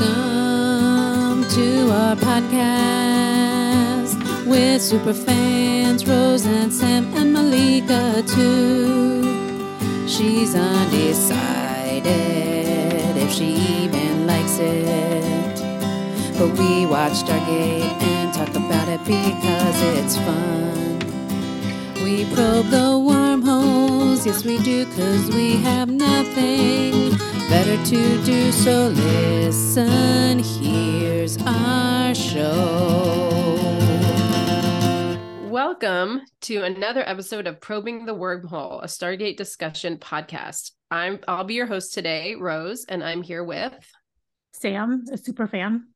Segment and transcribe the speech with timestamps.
[0.00, 10.08] Welcome to our podcast with super fans Rose and Sam and Malika too.
[10.08, 12.06] She's undecided
[13.18, 15.60] if she even likes it.
[16.38, 20.99] But we watch Stargate and talk about it because it's fun.
[22.02, 27.10] We probe the wormholes, yes we do, cause we have nothing
[27.50, 28.50] better to do.
[28.52, 33.28] So listen, here's our show.
[35.50, 40.70] Welcome to another episode of Probing the Wormhole, a Stargate discussion podcast.
[40.90, 43.74] I'm I'll be your host today, Rose, and I'm here with
[44.54, 45.88] Sam, a super fan.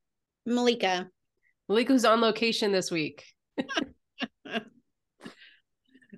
[0.45, 1.09] Malika.
[1.67, 3.25] Malika, who's on location this week.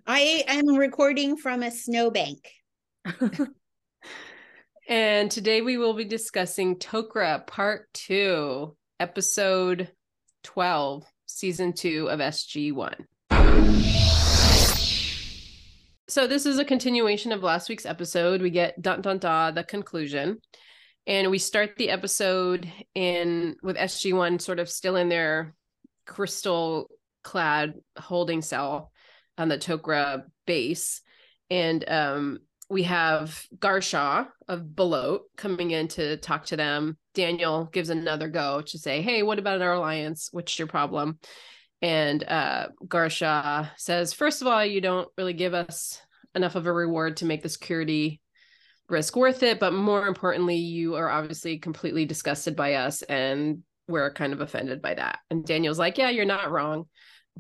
[0.07, 2.51] I am recording from a snowbank.
[4.89, 9.91] And today we will be discussing Tok'ra Part 2, Episode
[10.45, 12.95] 12, Season 2 of SG1.
[16.07, 18.41] So this is a continuation of last week's episode.
[18.41, 20.39] We get dun dun da the conclusion.
[21.09, 25.57] And we start the episode in with SG1 sort of still in their
[26.07, 26.89] crystal
[27.25, 28.93] clad holding cell
[29.39, 31.01] on the Tok'ra base.
[31.51, 36.97] And um we have Garshaw of Belote coming in to talk to them.
[37.15, 40.29] Daniel gives another go to say, Hey, what about our alliance?
[40.33, 41.19] What's your problem?
[41.83, 46.01] And uh, Garshaw says, First of all, you don't really give us
[46.35, 48.21] enough of a reward to make the security
[48.89, 49.61] risk worth it.
[49.61, 54.83] But more importantly, you are obviously completely disgusted by us and we're kind of offended
[54.83, 55.21] by that.
[55.31, 56.87] And Daniel's like, Yeah, you're not wrong,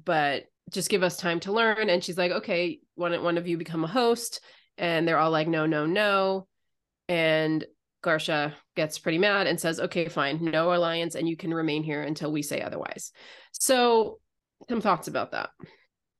[0.05, 1.91] but just give us time to learn.
[1.91, 4.41] And she's like, Okay, why don't one of you become a host?
[4.79, 6.47] and they're all like no no no.
[7.09, 7.65] And
[8.05, 10.45] garshaw gets pretty mad and says okay fine.
[10.45, 13.13] No alliance and you can remain here until we say otherwise.
[13.53, 14.19] So
[14.69, 15.51] some thoughts about that.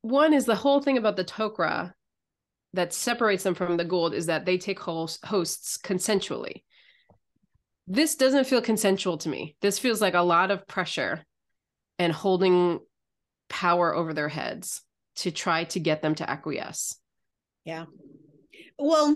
[0.03, 1.93] One is the whole thing about the tok'ra
[2.73, 6.63] that separates them from the Goa'uld is that they take hosts consensually.
[7.87, 9.57] This doesn't feel consensual to me.
[9.63, 11.25] This feels like a lot of pressure
[11.99, 12.81] and holding
[13.49, 14.83] power over their heads
[15.17, 16.99] to try to get them to acquiesce
[17.65, 17.87] Yeah.
[18.79, 19.15] Well,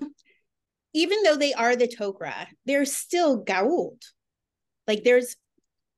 [0.92, 4.02] even though they are the Tok'ra, they're still Goa'uld.
[4.86, 5.36] Like there's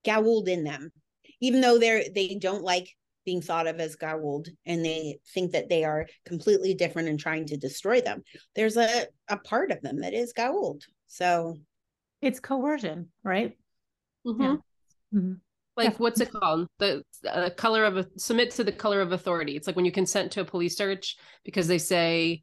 [0.04, 0.90] Goa'uld in them.
[1.40, 2.88] Even though they're they don't like
[3.24, 7.46] being thought of as Goa'uld and they think that they are completely different and trying
[7.46, 8.22] to destroy them.
[8.54, 10.82] There's a, a part of them that is Goa'uld.
[11.06, 11.56] So
[12.20, 13.56] It's coercion, right?
[14.26, 14.60] Mhm.
[15.14, 15.40] Mhm.
[15.76, 16.68] Like what's it called?
[16.78, 19.56] The uh, color of a submit to the color of authority.
[19.56, 22.42] It's like when you consent to a police search because they say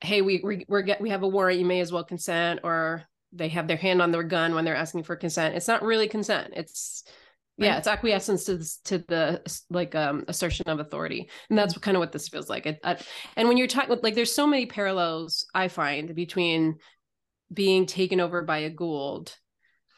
[0.00, 1.60] hey we we we're get, we have a warrant.
[1.60, 4.76] You may as well consent or they have their hand on their gun when they're
[4.76, 5.54] asking for consent.
[5.54, 6.54] It's not really consent.
[6.56, 7.04] It's
[7.56, 9.40] yeah it's acquiescence to this, to the
[9.70, 11.30] like um assertion of authority.
[11.48, 12.66] And that's kind of what this feels like.
[12.66, 12.98] It, I,
[13.36, 16.78] and when you're talking like there's so many parallels i find between
[17.52, 19.32] being taken over by a Goa'uld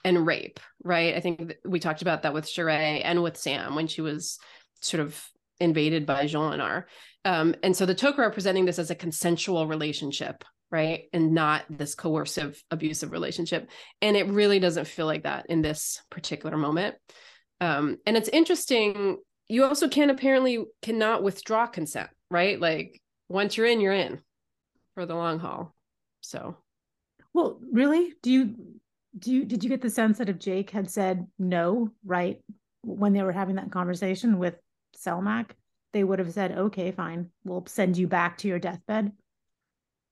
[0.06, 1.16] and rape, right?
[1.16, 4.38] I think th- we talked about that with Sha're and with Sam when she was
[4.80, 5.20] sort of
[5.58, 6.84] invaded by Jolinar.
[7.24, 11.08] Um, and so the Tok'ra are presenting this as a consensual relationship, right?
[11.12, 13.68] And not this coercive, abusive relationship.
[14.00, 16.94] And it really doesn't feel like that in this particular moment.
[17.60, 19.16] Um, and it's interesting.
[19.48, 22.60] You also can apparently cannot withdraw consent, right?
[22.60, 24.20] Like once you're in, you're in
[24.94, 25.74] for the long haul.
[26.20, 26.58] So
[27.34, 28.12] Well, really?
[28.22, 28.54] Do you
[29.18, 32.40] do you did you get the sense that if Jake had said no, right,
[32.82, 34.54] when they were having that conversation with
[34.96, 35.50] Selmak,
[35.92, 39.12] they would have said, "Okay, fine, we'll send you back to your deathbed."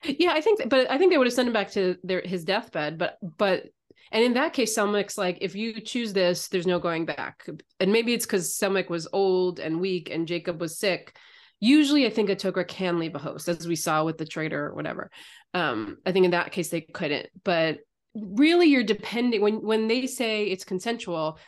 [0.05, 2.45] Yeah, I think, but I think they would have sent him back to their his
[2.45, 2.99] deathbed.
[2.99, 3.65] But but
[4.13, 7.47] and in that case, Selmak's like, if you choose this, there's no going back.
[7.81, 11.17] And maybe it's because Selmak was old and weak, and Jacob was sick.
[11.59, 14.67] Usually, I think a Tok'ra can leave a host, as we saw with the traitor
[14.67, 15.11] or whatever.
[15.55, 17.29] Um, I think in that case they couldn't.
[17.43, 17.79] But
[18.15, 21.39] really, you're depending when when they say it's consensual.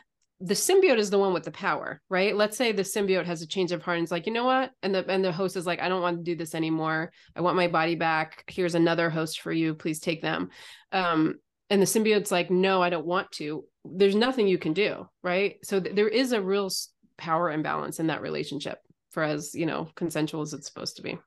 [0.41, 2.37] The symbiote is the one with the power, right?
[2.37, 4.71] Let's say the symbiote has a change of heart and it's like, you know what?
[4.83, 7.11] And the and the host is like, I don't want to do this anymore.
[7.35, 8.45] I want my body back.
[8.47, 9.75] Here's another host for you.
[9.75, 10.51] Please take them.
[10.93, 11.37] Um,
[11.71, 13.65] and the symbiote's like, no, I don't want to.
[13.85, 15.57] There's nothing you can do, right?
[15.65, 16.71] So th- there is a real
[17.17, 18.79] power imbalance in that relationship
[19.11, 21.19] for as you know consensual as it's supposed to be.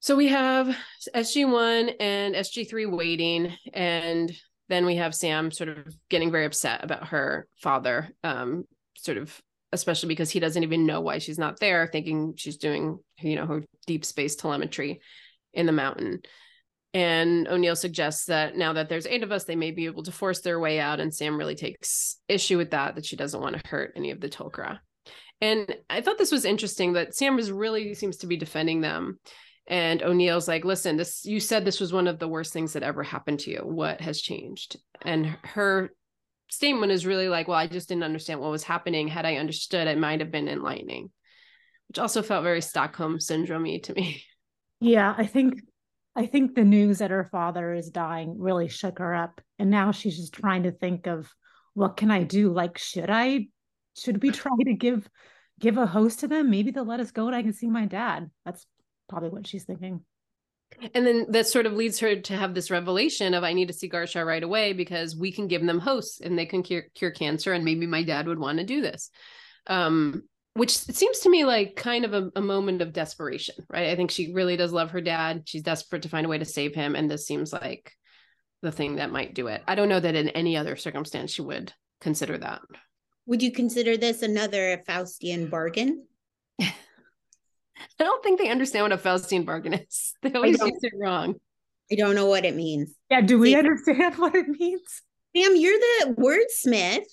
[0.00, 0.76] So we have
[1.14, 4.32] SG1 and SG3 waiting, and
[4.68, 8.64] then we have Sam sort of getting very upset about her father, um,
[8.96, 9.40] sort of
[9.72, 13.46] especially because he doesn't even know why she's not there, thinking she's doing, you know,
[13.46, 15.00] her deep space telemetry
[15.52, 16.20] in the mountain.
[16.94, 20.12] And O'Neill suggests that now that there's eight of us, they may be able to
[20.12, 21.00] force their way out.
[21.00, 24.20] And Sam really takes issue with that, that she doesn't want to hurt any of
[24.20, 24.78] the Tok'ra.
[25.40, 29.18] And I thought this was interesting that Sam is really seems to be defending them.
[29.68, 32.82] And O'Neill's like, listen, this you said this was one of the worst things that
[32.82, 33.58] ever happened to you.
[33.58, 34.78] What has changed?
[35.02, 35.90] And her
[36.48, 39.08] statement is really like, well, I just didn't understand what was happening.
[39.08, 41.10] Had I understood, it might have been enlightening,
[41.88, 44.24] which also felt very Stockholm syndrome to me.
[44.80, 45.60] Yeah, I think
[46.16, 49.40] I think the news that her father is dying really shook her up.
[49.58, 51.30] And now she's just trying to think of
[51.74, 52.52] what can I do?
[52.52, 53.48] Like, should I
[53.98, 55.08] should we try to give
[55.60, 56.50] give a host to them?
[56.50, 58.30] Maybe they'll let us go and I can see my dad.
[58.46, 58.66] That's
[59.08, 60.02] probably what she's thinking.
[60.94, 63.74] And then that sort of leads her to have this revelation of I need to
[63.74, 67.10] see Garshaw right away because we can give them hosts and they can cure, cure
[67.10, 69.10] cancer and maybe my dad would want to do this.
[69.66, 70.24] Um,
[70.54, 73.90] which seems to me like kind of a, a, moment of desperation, right?
[73.90, 75.42] I think she really does love her dad.
[75.44, 76.96] She's desperate to find a way to save him.
[76.96, 77.92] And this seems like
[78.62, 79.62] the thing that might do it.
[79.68, 82.60] I don't know that in any other circumstance she would consider that.
[83.26, 86.06] Would you consider this another Faustian bargain?
[88.00, 90.14] I don't think they understand what a Faustian bargain is.
[90.22, 91.34] They always use it wrong.
[91.90, 92.94] I don't know what it means.
[93.10, 95.02] Yeah, do we understand what it means?
[95.36, 97.04] Sam, you're the wordsmith.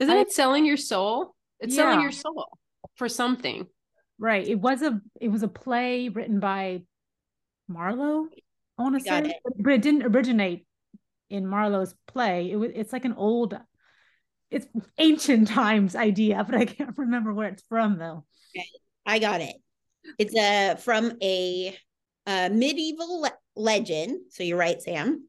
[0.00, 1.34] Isn't I, it selling your soul?
[1.60, 1.84] It's yeah.
[1.84, 2.46] selling your soul
[2.96, 3.66] for something.
[4.18, 4.46] Right.
[4.46, 6.82] It was a it was a play written by
[7.68, 8.26] Marlowe.
[8.78, 9.36] I want to say, it.
[9.58, 10.66] but it didn't originate
[11.30, 12.50] in Marlowe's play.
[12.50, 13.58] It was it's like an old,
[14.50, 14.66] it's
[14.98, 18.24] ancient times idea, but I can't remember where it's from though.
[18.56, 18.66] Okay.
[19.06, 19.56] I got it.
[20.18, 21.76] It's a from a,
[22.26, 24.20] a medieval le- legend.
[24.30, 25.28] So you're right, Sam.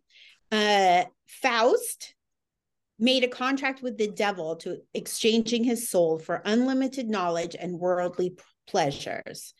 [0.52, 2.16] Uh, Faust
[2.98, 8.36] made a contract with the devil to exchanging his soul for unlimited knowledge and worldly
[8.68, 9.54] pleasures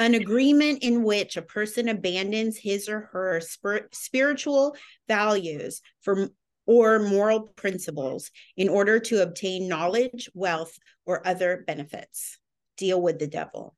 [0.00, 4.74] an agreement in which a person abandons his or her spir- spiritual
[5.06, 6.30] values for
[6.64, 12.38] or moral principles in order to obtain knowledge, wealth, or other benefits.
[12.76, 13.74] Deal with the devil.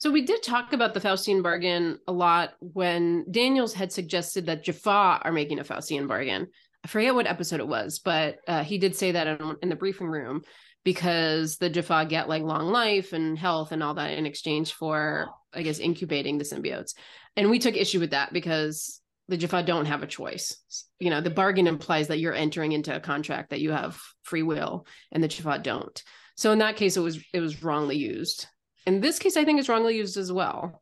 [0.00, 4.64] So we did talk about the Faustian bargain a lot when Daniels had suggested that
[4.64, 6.46] Jaffa are making a Faustian bargain.
[6.82, 9.76] I forget what episode it was, but uh, he did say that in, in, the
[9.76, 10.40] briefing room
[10.84, 15.28] because the Jaffa get like long life and health and all that in exchange for,
[15.52, 16.94] I guess, incubating the symbiotes.
[17.36, 20.56] And we took issue with that because the Jaffa don't have a choice.
[20.98, 24.42] You know, the bargain implies that you're entering into a contract that you have free
[24.42, 26.02] will, and the Jaffa don't.
[26.38, 28.46] So in that case, it was it was wrongly used.
[28.86, 30.80] In this case, I think it's wrongly used as well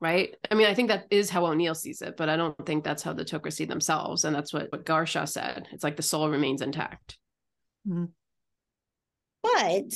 [0.00, 0.34] right?
[0.50, 3.02] I mean, I think that is how O'Neill sees it, but I don't think that's
[3.02, 4.24] how the Tok'ra see themselves.
[4.24, 5.68] And that's what, what Garshaw said.
[5.72, 7.18] It's like the soul remains intact.
[7.86, 8.04] Mm-hmm.
[9.42, 9.92] But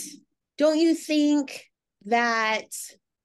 [0.58, 1.64] don't you think
[2.06, 2.66] that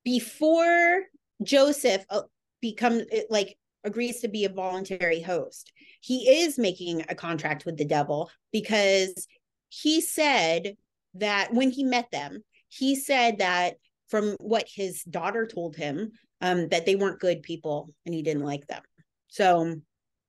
[0.03, 1.03] before
[1.43, 2.21] Joseph uh,
[2.61, 5.71] becomes like agrees to be a voluntary host,
[6.01, 9.27] he is making a contract with the devil because
[9.69, 10.75] he said
[11.15, 13.75] that when he met them, he said that
[14.07, 16.11] from what his daughter told him
[16.41, 18.81] um, that they weren't good people and he didn't like them.
[19.27, 19.75] So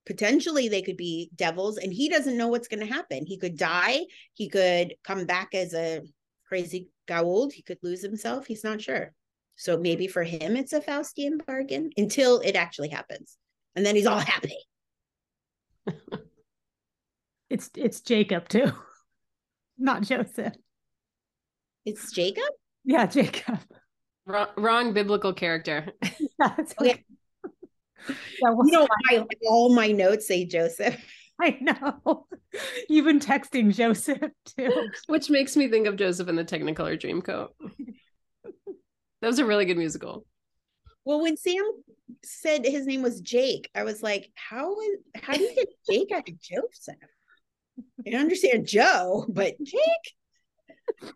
[0.06, 3.26] potentially they could be devils and he doesn't know what's going to happen.
[3.26, 4.00] He could die,
[4.34, 6.02] he could come back as a
[6.48, 9.12] crazy Goa'uld, he could lose himself, he's not sure.
[9.56, 13.36] So maybe for him it's a Faustian bargain until it actually happens.
[13.76, 14.56] And then he's all happy.
[17.50, 18.72] it's it's Jacob too.
[19.78, 20.54] Not Joseph.
[21.84, 22.44] It's Jacob?
[22.88, 23.58] Yeah, Jacob.
[24.24, 25.92] Wrong, wrong biblical character.
[26.40, 27.04] Yeah, okay.
[28.08, 30.96] yeah, you know, I, all my notes say Joseph.
[31.40, 32.26] I know.
[32.88, 34.22] You've been texting Joseph
[34.56, 34.88] too.
[35.08, 37.48] Which makes me think of Joseph in the Technicolor Dreamcoat.
[38.44, 40.24] that was a really good musical.
[41.04, 41.64] Well, when Sam
[42.24, 46.12] said his name was Jake, I was like, how is how do you get Jake
[46.12, 46.96] out of Joseph?
[48.06, 51.12] I understand Joe, but Jake.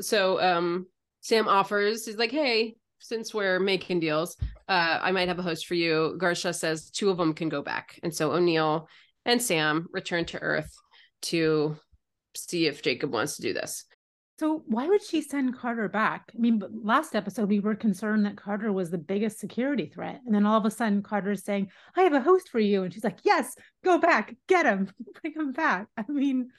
[0.00, 0.86] So um
[1.20, 4.36] Sam offers, he's like, hey, since we're making deals,
[4.68, 6.18] uh, I might have a host for you.
[6.20, 7.98] Garshaw says two of them can go back.
[8.02, 8.88] And so O'Neill
[9.24, 10.74] and Sam return to Earth
[11.22, 11.76] to
[12.36, 13.84] see if Jacob wants to do this.
[14.38, 16.32] So why would she send Carter back?
[16.34, 20.34] I mean, last episode we were concerned that Carter was the biggest security threat, and
[20.34, 23.04] then all of a sudden Carter's saying, "I have a host for you," and she's
[23.04, 24.90] like, "Yes, go back, get him,
[25.22, 26.50] bring him back." I mean,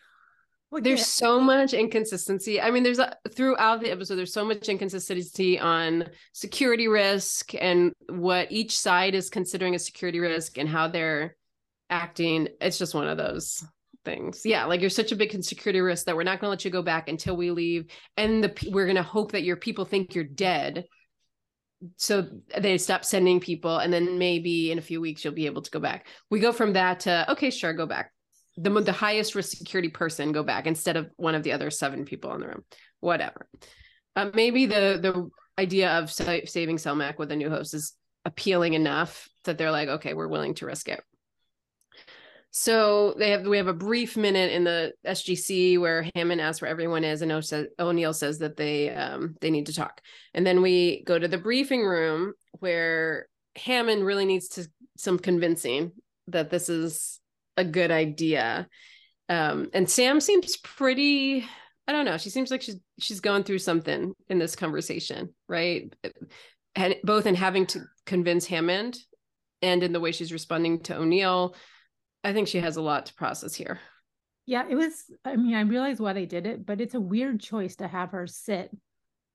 [0.72, 2.60] there's so much inconsistency.
[2.60, 7.94] I mean, there's a, throughout the episode, there's so much inconsistency on security risk and
[8.10, 11.36] what each side is considering a security risk and how they're
[11.90, 12.50] acting.
[12.60, 13.64] It's just one of those
[14.04, 14.42] things.
[14.44, 16.72] Yeah, like you're such a big security risk that we're not going to let you
[16.72, 17.86] go back until we leave,
[18.18, 20.86] and the we're going to hope that your people think you're dead.
[21.98, 25.62] so they stop sending people and then maybe in a few weeks you'll be able
[25.62, 28.12] to go back we go from that to okay sure go back
[28.58, 32.06] the the highest risk security person go back instead of one of the other seven
[32.06, 32.64] people in the room.
[33.00, 33.48] Whatever.
[34.16, 35.30] Uh, maybe the the
[35.62, 37.94] idea of sa- saving Selmak with a new host is
[38.24, 41.02] appealing enough that they're like okay we're willing to risk it.
[42.58, 46.72] So they have we have a brief minute in the SGC where Hammond asks where
[46.72, 47.30] everyone is, and
[47.78, 50.00] O'Neill says that they um, they need to talk.
[50.34, 55.92] And then we go to the briefing room where Hammond really needs to some convincing
[56.28, 57.20] that this is
[57.58, 58.68] a good idea.
[59.30, 61.46] Um, and Sam seems pretty.
[61.88, 62.18] I don't know.
[62.18, 65.94] She seems like she's she's going through something in this conversation, right?
[66.76, 68.98] And both in having to convince Hammond
[69.62, 71.56] and in the way she's responding to O'Neill
[72.26, 73.80] I think she has a lot to process here.
[74.48, 75.06] Yeah, it was.
[75.24, 78.12] I mean, I realize why they did it, but it's a weird choice to have
[78.12, 78.72] her sit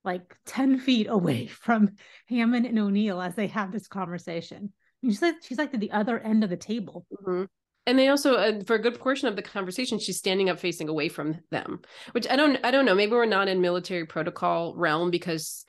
[0.03, 1.91] like 10 feet away from
[2.27, 4.57] Hammond and O'Neill as they have this conversation.
[4.57, 7.05] I mean, she's like, she's like at the other end of the table.
[7.13, 7.45] Mm-hmm.
[7.87, 10.87] And they also, uh, for a good portion of the conversation, she's standing up facing
[10.87, 12.93] away from them, which I don't, I don't know.
[12.93, 15.65] Maybe we're not in military protocol realm because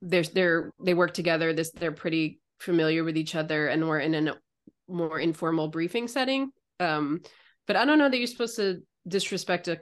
[0.00, 1.52] they're, they're, they work together.
[1.52, 4.34] This, they're pretty familiar with each other and we're in a
[4.86, 6.50] more informal briefing setting.
[6.78, 7.20] Um,
[7.66, 9.80] but I don't know that you're supposed to disrespect a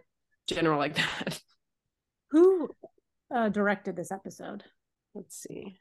[0.49, 1.41] general like that.
[2.31, 2.71] Who
[3.35, 4.65] uh, directed this episode?
[5.15, 5.81] Let's see.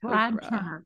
[0.00, 0.84] Brad Turner.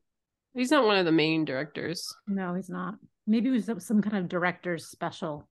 [0.53, 2.07] He's not one of the main directors.
[2.27, 2.95] No, he's not.
[3.27, 5.47] Maybe it was some kind of director's special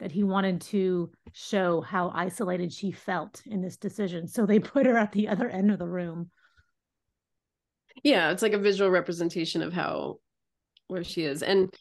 [0.00, 4.26] that he wanted to show how isolated she felt in this decision.
[4.26, 6.30] So they put her at the other end of the room.
[8.02, 10.18] Yeah, it's like a visual representation of how
[10.88, 11.42] where she is.
[11.42, 11.72] And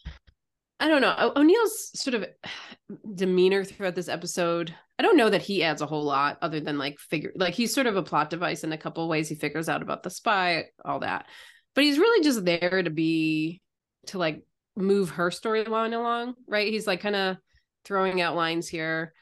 [0.80, 1.34] I don't know.
[1.36, 2.25] O'Neill's sort of
[3.15, 4.75] demeanor throughout this episode.
[5.00, 7.74] I don't know that he adds a whole lot other than like figure like he's
[7.74, 9.27] sort of a plot device in a couple ways.
[9.27, 11.25] He figures out about the spy, all that.
[11.74, 13.62] But he's really just there to be
[14.08, 14.44] to like
[14.75, 16.72] move her storyline along, right?
[16.72, 17.38] He's like kind of
[17.86, 19.13] throwing out lines here.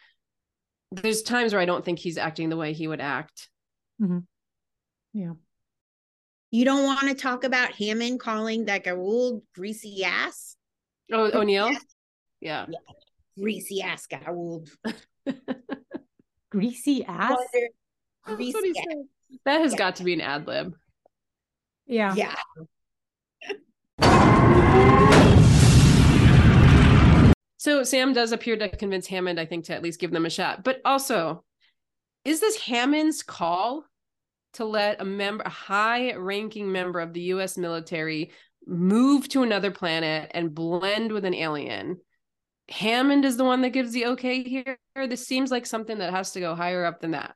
[0.91, 3.50] There's times where I don't think he's acting the way he would act.
[4.01, 4.20] Mm-hmm.
[5.13, 5.34] Yeah.
[6.51, 10.58] You don't want to talk about Hammond calling that Goa'uld greasy ass?
[11.12, 11.72] Oh, O'Neill?
[12.41, 12.65] Yeah.
[12.70, 12.79] yeah.
[13.39, 14.70] Greasy ass Goa'uld.
[16.51, 17.38] greasy ass?
[18.25, 18.96] Greasy ass.
[19.46, 19.77] That has yeah.
[19.77, 20.74] got to be an ad lib.
[21.88, 22.15] Yeah.
[22.15, 22.36] Yeah.
[27.61, 30.31] So Sam does appear to convince Hammond, I think, to at least give them a
[30.31, 30.63] shot.
[30.63, 31.43] But also,
[32.25, 33.85] is this Hammond's call
[34.53, 38.31] to let a member, a high ranking member of the US military
[38.65, 41.99] move to another planet and blend with an alien.
[42.67, 44.79] Hammond is the one that gives the okay here.
[44.95, 47.35] This seems like something that has to go higher up than that.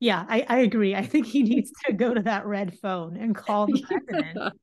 [0.00, 0.96] Yeah, I, I agree.
[0.96, 4.54] I think he needs to go to that red phone and call the president.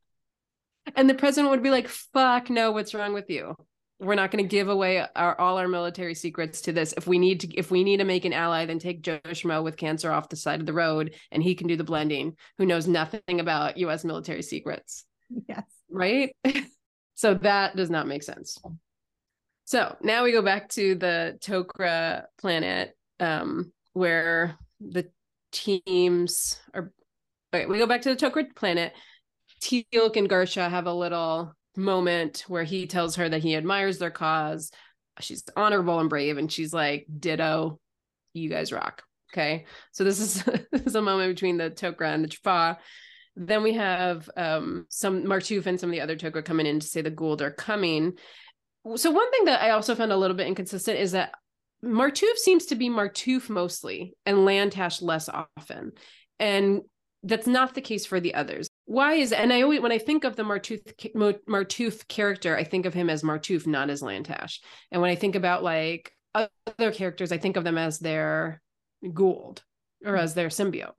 [0.98, 3.56] and the president would be like, fuck no, what's wrong with you?
[4.04, 6.94] We're not going to give away our all our military secrets to this.
[6.98, 9.64] If we need to, if we need to make an ally, then take Joe Schmo
[9.64, 12.36] with cancer off the side of the road, and he can do the blending.
[12.58, 14.04] Who knows nothing about U.S.
[14.04, 15.06] military secrets?
[15.48, 16.36] Yes, right.
[17.16, 18.58] so that does not make sense.
[19.66, 25.10] So now we go back to the Tok'ra planet, um, where the
[25.52, 26.92] teams are.
[27.54, 28.94] Okay, we go back to the Tok'ra planet.
[29.62, 34.12] Teal'c and Garshaw have a little moment where he tells her that he admires their
[34.12, 34.72] cause.
[35.20, 37.80] She's honorable and brave, and she's like, "Ditto,
[38.34, 42.24] you guys rock." Okay, so this is this is a moment between the Tok'ra and
[42.24, 42.78] the Jaffa.
[43.36, 46.88] Then we have um, some Martouf and some of the other Tok'ra coming in to
[46.88, 48.14] say the Goa'uld are coming.
[48.96, 51.34] So one thing that I also found a little bit inconsistent is that
[51.84, 55.94] Martouf seems to be Martouf mostly and Lantash less often.
[56.40, 56.82] And
[57.24, 60.24] that's not the case for the others why is and i always when i think
[60.24, 60.82] of the martouf
[61.48, 64.60] martouf character i think of him as martouf not as lantash
[64.92, 68.62] and when i think about like other characters i think of them as their
[69.04, 69.60] Goa'uld
[70.06, 70.94] or as their symbiote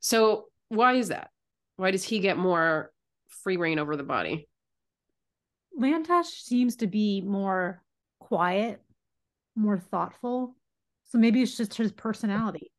[0.00, 1.30] so why is that
[1.76, 2.92] why does he get more
[3.28, 4.48] free reign over the body
[5.80, 7.82] lantash seems to be more
[8.20, 8.82] quiet
[9.56, 10.54] more thoughtful
[11.04, 12.70] so maybe it's just his personality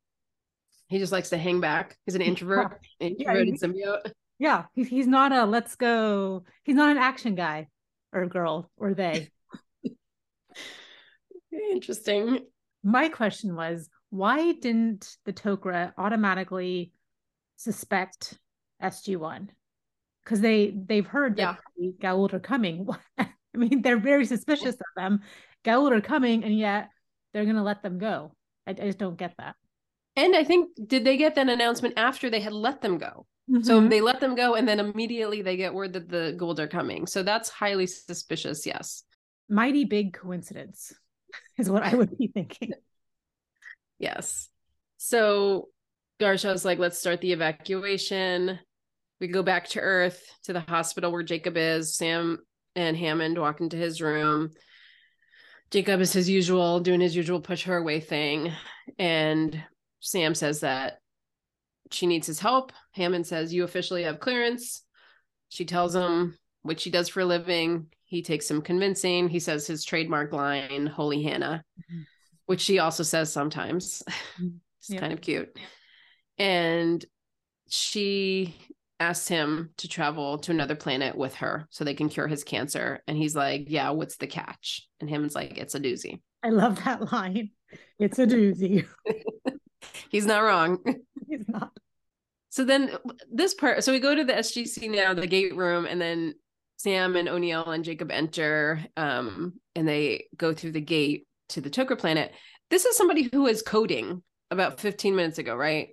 [0.89, 1.97] he just likes to hang back.
[2.05, 3.07] He's an introvert, yeah.
[3.07, 4.11] introverted yeah, symbiote.
[4.39, 6.43] Yeah, he's he's not a let's go.
[6.63, 7.67] He's not an action guy
[8.13, 9.29] or girl or they.
[11.71, 12.45] Interesting.
[12.83, 16.91] My question was, why didn't the Tok'ra automatically
[17.55, 18.37] suspect
[18.81, 19.49] SG One?
[20.23, 21.91] Because they they've heard that yeah.
[21.99, 22.87] Goa'uld are coming.
[23.17, 25.21] I mean, they're very suspicious of them.
[25.65, 26.89] Goa'uld are coming, and yet
[27.33, 28.35] they're gonna let them go.
[28.67, 29.55] I, I just don't get that
[30.17, 33.25] And I think did they get that announcement after they had let them go?
[33.61, 33.89] So Mhm.
[33.89, 37.07] they let them go, and then immediately they get word that the Goa'uld are coming.
[37.07, 38.65] So that's highly suspicious.
[38.65, 39.03] Yes.
[39.49, 40.91] mighty big coincidence
[41.57, 42.73] is what I would be thinking.
[43.99, 44.49] Yes.
[44.97, 45.69] So
[46.19, 48.59] Garshaw's like, let's start the evacuation.
[49.21, 51.95] We go back to Earth to the hospital where Jacob is.
[51.95, 52.39] Sam
[52.75, 54.51] and Hammond walk into his room.
[55.71, 58.51] Jacob is his usual, doing his usual push her away thing.
[58.99, 59.63] And
[59.99, 60.99] Sam says that
[61.91, 62.71] she needs his help.
[62.91, 64.83] Hammond says, You officially have clearance.
[65.49, 67.87] She tells him what she does for a living.
[68.03, 69.29] He takes some convincing.
[69.29, 72.05] He says his trademark line, Holy Hannah, Mhm.
[72.45, 74.03] which she also says sometimes.
[74.39, 74.59] Mhm.
[74.79, 75.57] it's kind of cute.
[76.37, 77.03] And
[77.69, 78.55] she
[78.99, 83.03] asks him to travel to another planet with her so they can cure his cancer.
[83.07, 84.87] And he's like, Yeah, what's the catch?
[84.99, 86.19] And Hammond's like, It's a doozy.
[86.43, 87.51] I love that line.
[87.99, 88.85] It's a doozy.
[90.09, 90.79] He's not wrong.
[91.29, 91.73] It's not.
[92.51, 92.89] So then
[93.29, 96.35] this part, so we go to the SGC now, the gate room, and then
[96.77, 101.69] Sam and O'Neill and Jacob enter, um, and they go through the gate to the
[101.69, 102.31] Tok'ra planet.
[102.69, 105.89] This is somebody who was coding about 15 minutes ago, right?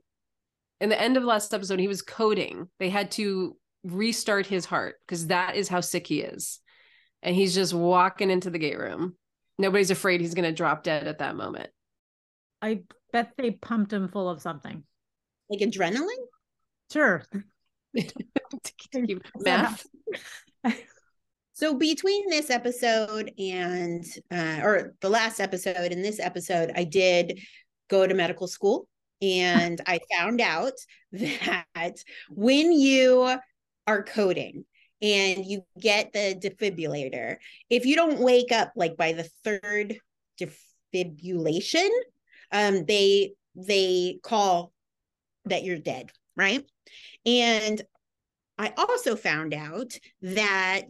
[0.81, 2.69] In the end of last episode, he was coding.
[2.79, 6.61] They had to restart his heart because that is how sick he is.
[7.23, 9.17] And he's just walking into the gate room.
[9.59, 11.71] Nobody's afraid he's going to drop dead at that moment.
[12.61, 12.83] I
[13.15, 14.83] bet they pumped him full of something.
[15.49, 16.09] Like adrenaline?
[16.93, 17.25] Sure.
[18.93, 19.87] Keep math.
[21.53, 27.39] So between this episode and uh, or the last episode and this episode, I did
[27.89, 28.89] go to medical school
[29.23, 30.73] and I found out
[31.13, 31.99] that
[32.31, 33.39] when you
[33.87, 34.65] are coding
[35.01, 37.37] and you get the defibrillator,
[37.71, 39.99] if you don't wake up like by the third
[40.41, 41.91] defibrillation,
[42.53, 44.73] um, they they call
[45.45, 46.65] that you're dead, right?
[47.27, 47.81] And
[48.59, 50.89] I also found out that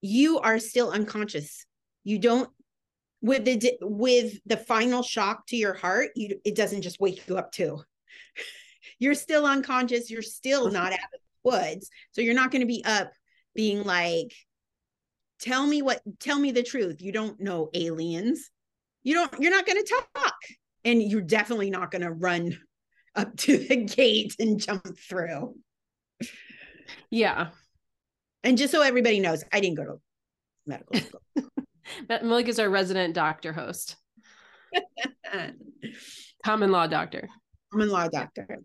[0.00, 1.66] you are still unconscious.
[2.04, 2.50] You don't
[3.22, 7.38] with the with the final shock to your heart, you it doesn't just wake you
[7.38, 7.80] up too.
[8.98, 11.88] You're still unconscious, you're still not out of the woods.
[12.12, 13.10] So you're not going to be up
[13.54, 14.34] being like
[15.40, 17.00] tell me what tell me the truth.
[17.00, 18.50] You don't know aliens.
[19.02, 20.36] You don't you're not going to talk.
[20.84, 22.58] And you're definitely not going to run
[23.14, 25.54] up to the gate and jump through.
[27.10, 27.48] Yeah.
[28.42, 30.00] And just so everybody knows, I didn't go to
[30.66, 31.20] medical school.
[32.22, 33.96] Malik is our resident doctor host,
[36.44, 37.28] common law doctor.
[37.72, 38.58] Common law doctor.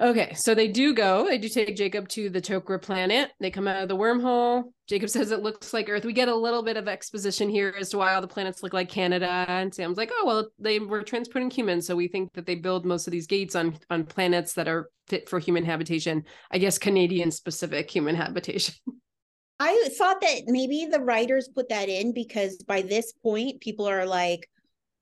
[0.00, 1.28] Okay, so they do go.
[1.28, 3.30] They do take Jacob to the Tok'ra planet.
[3.38, 4.64] They come out of the wormhole.
[4.88, 6.04] Jacob says it looks like Earth.
[6.04, 8.72] We get a little bit of exposition here as to why all the planets look
[8.72, 9.44] like Canada.
[9.46, 12.84] And Sam's like, "Oh well, they were transporting humans, so we think that they build
[12.84, 16.24] most of these gates on on planets that are fit for human habitation.
[16.50, 18.74] I guess Canadian specific human habitation."
[19.60, 24.04] I thought that maybe the writers put that in because by this point, people are
[24.04, 24.50] like,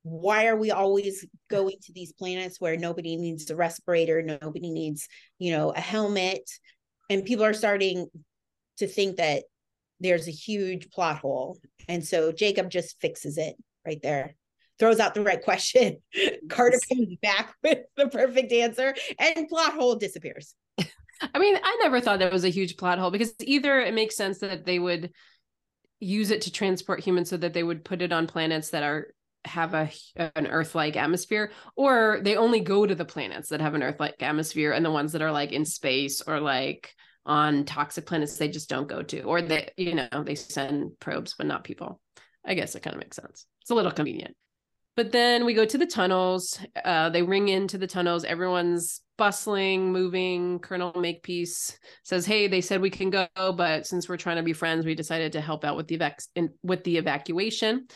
[0.03, 5.07] why are we always going to these planets where nobody needs a respirator, nobody needs,
[5.39, 6.49] you know, a helmet?
[7.09, 8.07] And people are starting
[8.77, 9.43] to think that
[9.99, 11.57] there's a huge plot hole.
[11.87, 14.35] And so Jacob just fixes it right there,
[14.77, 15.97] throws out the right question.
[16.49, 20.55] Carter comes back with the perfect answer, and plot hole disappears.
[21.33, 24.17] I mean, I never thought that was a huge plot hole because either it makes
[24.17, 25.11] sense that they would
[26.01, 29.13] use it to transport humans so that they would put it on planets that are
[29.45, 29.89] have a
[30.35, 34.71] an earth-like atmosphere or they only go to the planets that have an earth-like atmosphere
[34.71, 36.93] and the ones that are like in space or like
[37.25, 41.35] on toxic planets they just don't go to or they you know they send probes
[41.37, 41.99] but not people.
[42.45, 43.45] I guess it kind of makes sense.
[43.61, 44.35] It's a little convenient.
[44.95, 46.59] But then we go to the tunnels.
[46.83, 48.25] Uh, they ring into the tunnels.
[48.25, 50.59] Everyone's bustling moving.
[50.59, 54.53] Colonel makepeace says hey they said we can go but since we're trying to be
[54.53, 57.87] friends we decided to help out with the evac- in, with the evacuation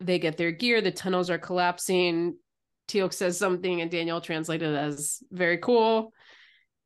[0.00, 2.36] they get their gear the tunnels are collapsing.
[2.88, 6.12] Teal'c says something and daniel translated as very cool.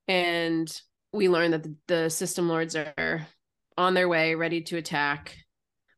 [0.07, 0.71] And
[1.13, 3.27] we learn that the, the system lords are
[3.77, 5.37] on their way ready to attack.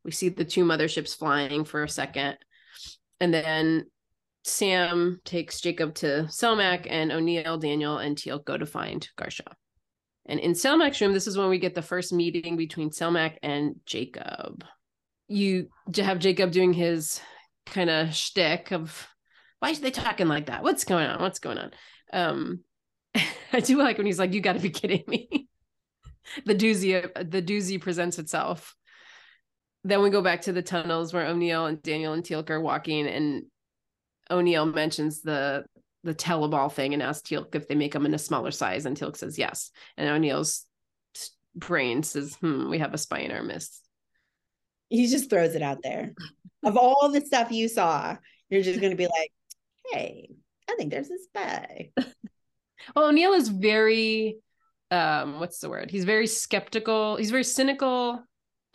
[0.04, 2.38] We see the two motherships flying for a second.
[3.20, 3.86] And then
[4.42, 9.52] sam takes jacob to selmak and o'neill daniel and teal'c go to find garshaw.
[10.24, 13.76] And in selmak's room this is when we get the first meeting between selmak and
[13.84, 14.64] jacob
[15.30, 17.20] you have jacob doing his
[17.66, 19.08] kind of shtick of
[19.60, 20.62] why are they talking like that?
[20.62, 21.20] What's going on?
[21.20, 21.70] What's going on?
[22.12, 22.60] Um
[23.52, 25.46] i do like when he's like you got to be kidding me.
[26.44, 28.76] The doozy the doozy presents itself.
[29.82, 33.08] Then we go back to the tunnels where O'Neill and Daniel and Teal'c are walking,
[33.08, 33.46] and
[34.30, 35.64] O'Neill mentions the
[36.04, 38.96] the teleball thing and asks Teal'c if they make them in a smaller size, and
[38.96, 39.72] Teal'c says yes.
[39.96, 40.66] And O'Neill's
[41.56, 43.89] brain says, "Hmm, we have a spy in our midst."
[44.90, 46.12] He just throws it out there.
[46.62, 48.16] of all the stuff you saw,
[48.50, 49.32] you're just going to be like,
[49.90, 50.30] "Hey,
[50.68, 51.90] I think there's a spy."
[52.94, 54.36] well, O'Neill is very,
[54.90, 55.90] um, what's the word?
[55.90, 57.16] He's very skeptical.
[57.16, 58.22] He's very cynical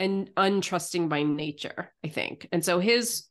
[0.00, 1.92] and untrusting by nature.
[2.04, 3.28] I think, and so his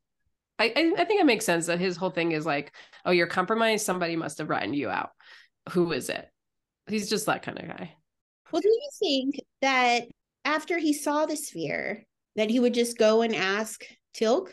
[0.57, 3.85] I, I think it makes sense that his whole thing is like, oh, you're compromised.
[3.85, 5.11] Somebody must have ratted you out.
[5.71, 6.29] Who is it?
[6.87, 7.93] He's just that kind of guy.
[8.51, 10.03] Well, do you think that
[10.45, 13.83] after he saw the sphere, that he would just go and ask
[14.15, 14.49] Teal'c?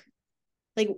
[0.77, 0.91] Like,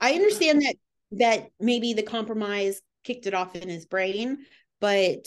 [0.00, 0.74] I understand that
[1.12, 4.38] that maybe the compromise kicked it off in his brain,
[4.80, 5.26] but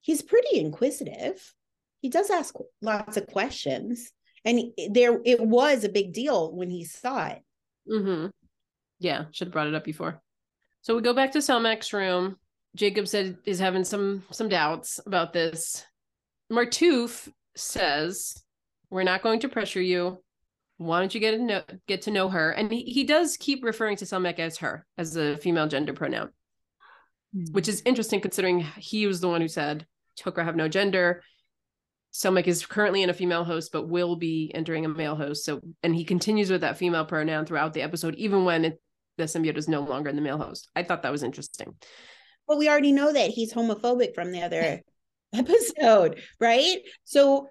[0.00, 1.54] he's pretty inquisitive.
[2.00, 4.12] He does ask lots of questions,
[4.44, 7.42] and there it was a big deal when he saw it.
[7.90, 8.26] Mm-hmm.
[8.98, 10.20] Yeah, should have brought it up before.
[10.82, 12.36] So we go back to Selmak's room.
[12.76, 15.84] Jacob said is having some some doubts about this.
[16.52, 18.42] Martouf says,
[18.90, 20.22] "We're not going to pressure you.
[20.76, 23.64] Why don't you get to know get to know her?" And he, he does keep
[23.64, 26.30] referring to Selmak as her, as a female gender pronoun,
[27.34, 27.52] mm.
[27.52, 29.86] which is interesting considering he was the one who said
[30.18, 31.22] Tok'ra have no gender.
[32.12, 35.44] Selmak is currently in a female host, but will be entering a male host.
[35.44, 38.80] So, and he continues with that female pronoun throughout the episode, even when it,
[39.18, 40.68] the symbiote is no longer in the male host.
[40.76, 41.74] I thought that was interesting.
[42.46, 44.82] Well, we already know that he's homophobic from the other
[45.34, 46.78] episode, right?
[47.02, 47.48] So,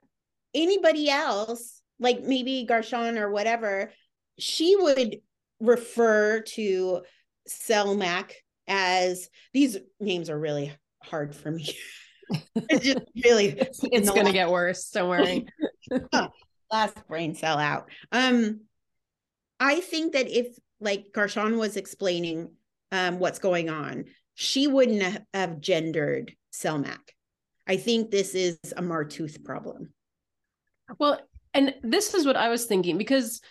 [0.54, 3.92] anybody else, like maybe Garshon or whatever,
[4.40, 5.18] she would
[5.60, 7.02] refer to
[7.48, 8.32] Selmak
[8.68, 11.76] as these names are really hard for me.
[12.56, 15.46] it's just really it's gonna last, get worse don't worry.
[16.72, 17.90] Last brain cell out.
[18.12, 18.62] Um
[19.60, 20.48] i think that if
[20.80, 22.52] like Garshon was explaining
[22.92, 27.00] um what's going on she wouldn't have gendered selmak
[27.68, 29.94] i think this is a Martouf problem.
[30.98, 31.20] Well
[31.54, 33.42] and this is what i was thinking because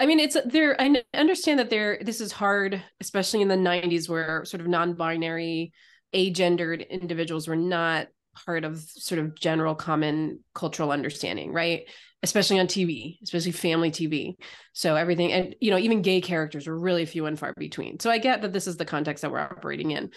[0.00, 0.80] I mean, it's there.
[0.80, 1.98] I understand that there.
[2.00, 5.72] This is hard, especially in the '90s, where sort of non-binary
[6.14, 8.06] agendered individuals were not
[8.46, 11.88] part of sort of general common cultural understanding, right?
[12.22, 14.36] Especially on TV, especially family TV.
[14.72, 17.98] So everything, and you know, even gay characters were really few and far between.
[17.98, 20.10] So I get that this is the context that we're operating in.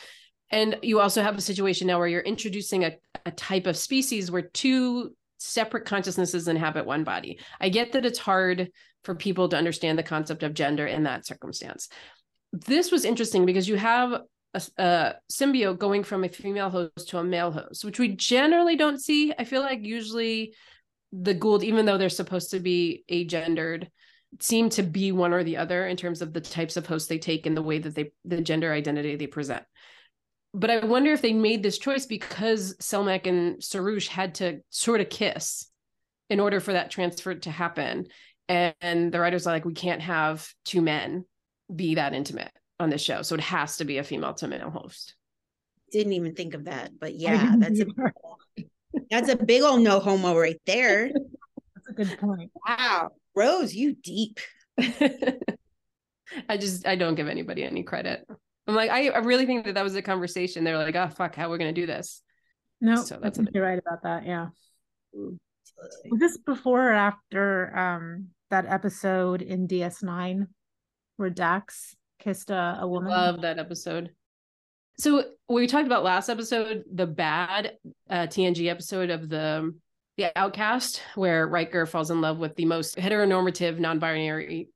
[0.52, 4.30] And you also have a situation now where you're introducing a, a type of species
[4.30, 7.40] where two separate consciousnesses inhabit one body.
[7.60, 8.70] I get that it's hard
[9.04, 11.90] for people to understand the concept of gender in that circumstance.
[12.54, 14.22] This was interesting because you have
[14.54, 18.76] a, a, symbiote going from a female host to a male host, which we generally
[18.76, 19.34] don't see.
[19.38, 20.54] I feel like usually
[21.12, 23.88] the Goa'uld, even though they're supposed to be agendered,
[24.40, 27.18] seem to be one or the other in terms of the types of hosts they
[27.18, 29.64] take and the way that they the gender identity they present.
[30.54, 35.00] But I wonder if they made this choice because Selmak and Saroosh had to sort
[35.00, 35.68] of kiss
[36.30, 38.08] in order for that transfer to happen.
[38.50, 41.26] And, and the writers are like, we can't have two men
[41.74, 43.22] be that intimate on this show.
[43.22, 45.16] So it has to be a female to male host.
[45.92, 47.86] Didn't even think of that, but yeah, that's a
[49.10, 51.12] that's a big old no homo right there.
[51.76, 52.52] That's a good point.
[52.68, 54.40] Wow, Rose, you deep.
[54.80, 58.26] I just I don't give anybody any credit.
[58.68, 60.64] I'm like I, I really think that that was a conversation.
[60.64, 62.22] They're like, oh fuck, how we're gonna do this?
[62.80, 64.26] No, so that's I think you're right about that.
[64.26, 64.48] Yeah.
[65.16, 65.38] Mm.
[66.10, 70.48] Was this before or after um that episode in DS9
[71.18, 73.10] where Dax kissed a, a woman.
[73.10, 74.12] Love that episode.
[74.98, 77.78] So we talked about last episode, the bad
[78.10, 79.74] uh, TNG episode of the
[80.18, 84.70] the Outcast, where Riker falls in love with the most heteronormative, non-binary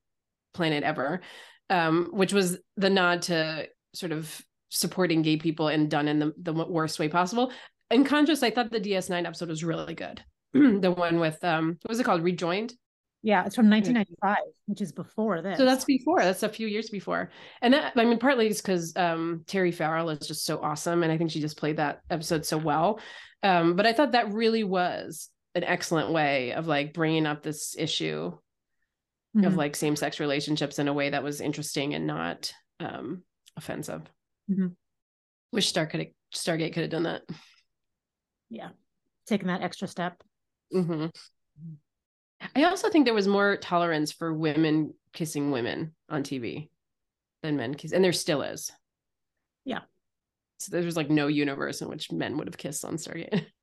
[0.54, 1.22] planet ever,
[1.70, 6.34] um, which was the nod to sort of supporting gay people and done in the,
[6.38, 7.52] the worst way possible.
[7.92, 10.24] In contrast, I thought the DS9 episode was really good.
[10.54, 12.24] the one with um, what was it called?
[12.24, 12.74] Rejoined.
[13.22, 15.58] Yeah, it's from 1995, which is before this.
[15.58, 16.20] So that's before.
[16.20, 17.32] That's a few years before.
[17.62, 21.12] And that, I mean, partly it's because um, Terry Farrell is just so awesome, and
[21.12, 23.00] I think she just played that episode so well.
[23.42, 27.76] Um, but I thought that really was an excellent way of like bringing up this
[27.78, 28.32] issue
[29.36, 29.46] mm-hmm.
[29.46, 33.24] of like same sex relationships in a way that was interesting and not um,
[33.58, 34.02] offensive.
[34.50, 34.68] Mm-hmm.
[35.52, 37.24] Wish Star could have Stargate could have done that.
[38.50, 38.70] Yeah,
[39.28, 40.22] taking that extra step.
[40.74, 41.08] Mm-hmm.
[42.56, 46.70] I also think there was more tolerance for women kissing women on TV
[47.42, 48.72] than men kiss, and there still is.
[49.64, 49.82] Yeah.
[50.60, 53.46] So there was like no universe in which men would have kissed on Stargate.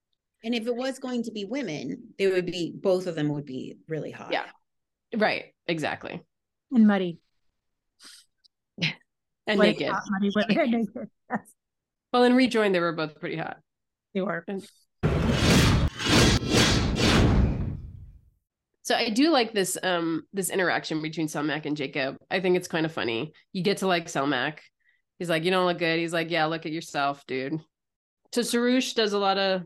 [0.44, 3.46] And if it was going to be women, they would be both of them would
[3.46, 4.33] be really hot.
[4.33, 4.46] Yeah.
[5.16, 5.55] Right.
[5.68, 6.20] Exactly.
[6.72, 7.18] And muddy.
[9.46, 9.88] And What a naked.
[9.88, 11.11] hot muddy women naked.
[11.31, 11.40] Yes,
[12.12, 13.59] Well, in rejoin, they were both pretty hot.
[14.14, 14.44] they were.
[18.85, 22.16] So I do like this um this interaction between Selmak and Jacob.
[22.31, 23.33] I think it's kind of funny.
[23.52, 24.59] You get to like Selmak.
[25.18, 26.00] He's like, you don't look good.
[26.00, 27.61] He's like, yeah, look at yourself, dude.
[28.35, 29.62] So Saroosh does a lot of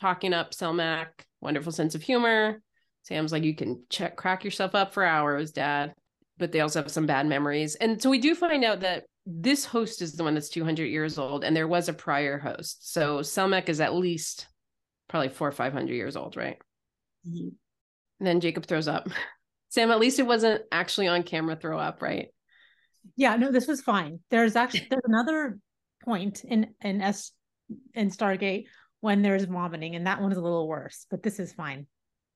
[0.00, 1.08] talking up Selmak,
[1.40, 2.60] wonderful sense of humor.
[3.04, 5.94] Sam's like, you can check crack yourself up for hours, dad.
[6.38, 7.74] But they also have some bad memories.
[7.74, 11.18] And so we do find out that this host is the one that's 200 years
[11.18, 12.92] old, and there was a prior host.
[12.92, 14.46] So Selmak is at least
[15.08, 16.58] probably four or 500 years old, right?
[17.26, 17.52] Mhm.
[18.20, 19.08] And then Jacob throws up.
[19.68, 22.28] Sam, at least it wasn't actually on camera throw up, right?
[23.16, 24.20] Yeah, no, this was fine.
[24.30, 25.58] There's actually there's another
[26.04, 27.32] point in in S
[27.94, 28.64] in Stargate
[29.00, 31.86] when there's vomiting, and that one is a little worse, but this is fine.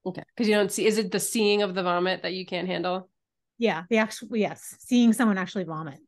[0.04, 0.22] Okay.
[0.36, 3.08] Because you don't see, is it the seeing of the vomit that you can't handle?
[3.62, 6.00] Yeah, the actual yes, seeing someone actually vomit.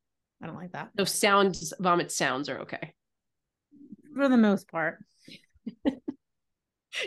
[0.43, 2.93] I don't like that So sounds, vomit sounds are okay.
[4.17, 4.99] for the most part.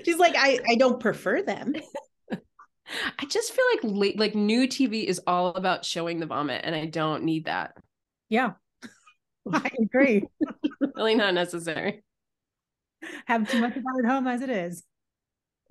[0.06, 1.74] She's like, I, I don't prefer them.
[2.32, 6.74] I just feel like late, like new TV is all about showing the vomit, and
[6.74, 7.76] I don't need that.
[8.30, 8.54] Yeah,
[9.52, 10.24] I agree.
[10.96, 12.06] Really not necessary.
[13.26, 14.86] Have too much of that at home as it is.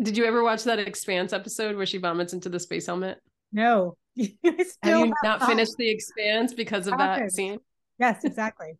[0.02, 3.18] Did you ever watch that Expanse episode where she vomits into the space helmet?
[3.50, 7.58] No, I Have you not finished the Expanse because of that scene?
[7.98, 8.72] Yes, exactly.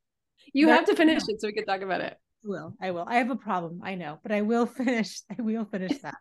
[0.53, 2.15] You have to finish it so we can talk about it.
[2.45, 2.75] I will.
[2.81, 3.05] I will.
[3.07, 3.81] I have a problem.
[3.83, 5.21] I know, but I will finish.
[5.29, 6.15] I will finish that.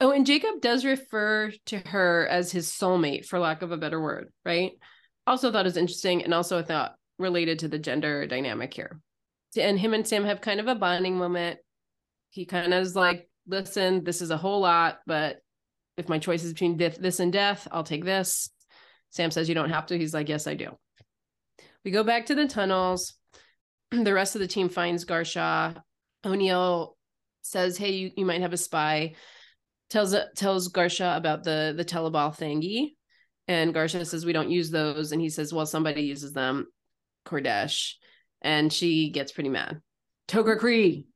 [0.00, 4.00] Oh, and Jacob does refer to her as his soulmate, for lack of a better
[4.00, 4.72] word, right?
[5.26, 9.00] Also thought is interesting and also I thought related to the gender dynamic here.
[9.58, 11.58] And him and Sam have kind of a bonding moment.
[12.30, 15.38] He kind of is like, listen, this is a whole lot, but
[15.96, 18.50] if my choice is between this, and death, I'll take this.
[19.10, 19.98] Sam says, you don't have to.
[19.98, 20.76] He's like, yes, I do.
[21.84, 23.14] We go back to the tunnels.
[23.92, 25.76] The rest of the team finds Garshaw.
[26.24, 26.96] O'Neill
[27.42, 29.14] says, hey, you, you might have a spy
[29.90, 32.92] tells tells Garshaw about the the teleball thingy,
[33.48, 36.66] and Garshaw says we don't use those, and he says, well, somebody uses them,
[37.24, 37.94] Cordesh,
[38.42, 39.80] and she gets pretty mad.
[40.28, 41.06] Toga Cree,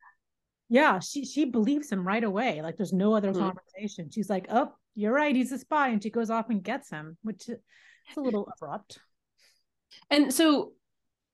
[0.70, 2.62] Yeah, she she believes him right away.
[2.62, 3.38] Like there's no other Mhm.
[3.40, 4.08] conversation.
[4.10, 5.34] She's like, "Oh, you're right.
[5.34, 7.58] He's a spy," and she goes off and gets him, which is
[8.16, 8.98] a little abrupt.
[10.10, 10.72] and so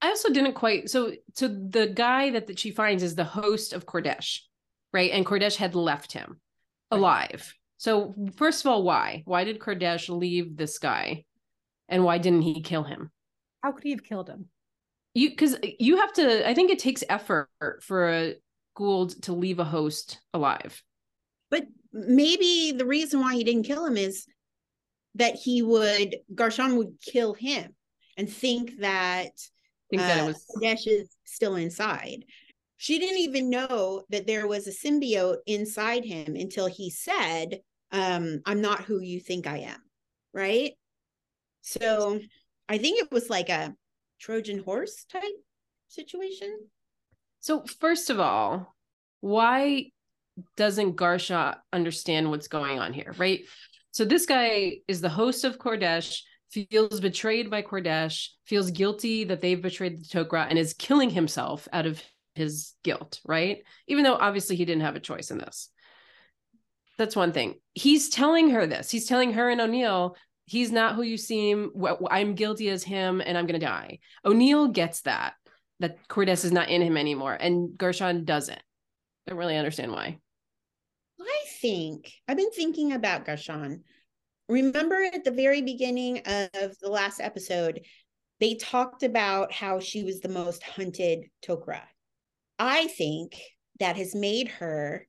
[0.01, 3.73] I also didn't quite so so the guy that, that she finds is the host
[3.73, 4.41] of Cordesh,
[4.91, 5.11] right?
[5.11, 6.41] And Cordesh had left him
[6.91, 6.97] Right.
[6.99, 7.53] alive.
[7.77, 9.21] So first of all, why?
[9.25, 11.25] Why did Cordesh leave this guy,
[11.87, 13.11] and why didn't he kill him?
[13.63, 14.49] How could he have killed him?
[15.13, 17.49] you because you have to i think it takes effort
[17.81, 18.35] for a
[18.77, 20.83] goa'uld to leave a host alive
[21.49, 24.25] But maybe the reason why he didn't kill him is
[25.15, 27.75] that he would Garshan would kill him
[28.17, 29.31] and think that
[29.89, 32.25] think that uh, it was Cordesh is still inside.
[32.77, 37.61] She didn't even know that there was a symbiote inside him until he said,
[37.91, 39.81] um, I'm not who you think I am.
[40.33, 40.73] Right.
[41.61, 42.19] So
[42.69, 43.73] I think it was like a
[44.19, 45.23] Trojan horse type
[45.87, 46.55] situation.
[47.39, 48.75] So first of all
[49.21, 49.91] why
[50.55, 53.41] doesn't garshaw understand what's going on here right?
[53.91, 56.21] So this guy is the host of cordesh
[56.51, 61.67] feels betrayed by cordesh feels guilty that they've betrayed the tok'ra and is killing himself
[61.73, 62.01] out of
[62.35, 63.59] his guilt right?
[63.87, 65.69] Even though obviously he didn't have a choice in this.
[66.97, 67.55] That's one thing.
[67.73, 68.89] He's telling her this.
[68.89, 71.71] He's telling her and o'neill he's not who you seem.
[72.09, 73.99] I'm guilty as him and i'm gonna die.
[74.25, 75.33] O'neill gets that
[75.79, 80.19] that cordesh is not in him anymore and gershon doesn't I don't really understand why
[81.19, 83.83] I think I've been thinking about Gershon.
[84.49, 87.81] Remember at the very beginning of the last episode,
[88.39, 91.81] they talked about how she was the most hunted Tok'ra.
[92.59, 93.39] I think
[93.79, 95.07] that has made her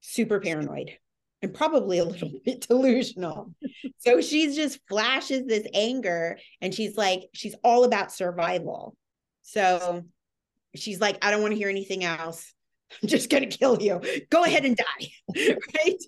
[0.00, 0.96] super paranoid
[1.42, 3.52] and probably a little bit delusional.
[3.98, 8.96] so she's just flashes this anger and she's like, she's all about survival.
[9.44, 10.02] So
[10.74, 12.52] she's like, I don't want to hear anything else.
[13.02, 14.00] I'm just going to kill you.
[14.30, 15.08] Go ahead and die.
[15.76, 16.02] right?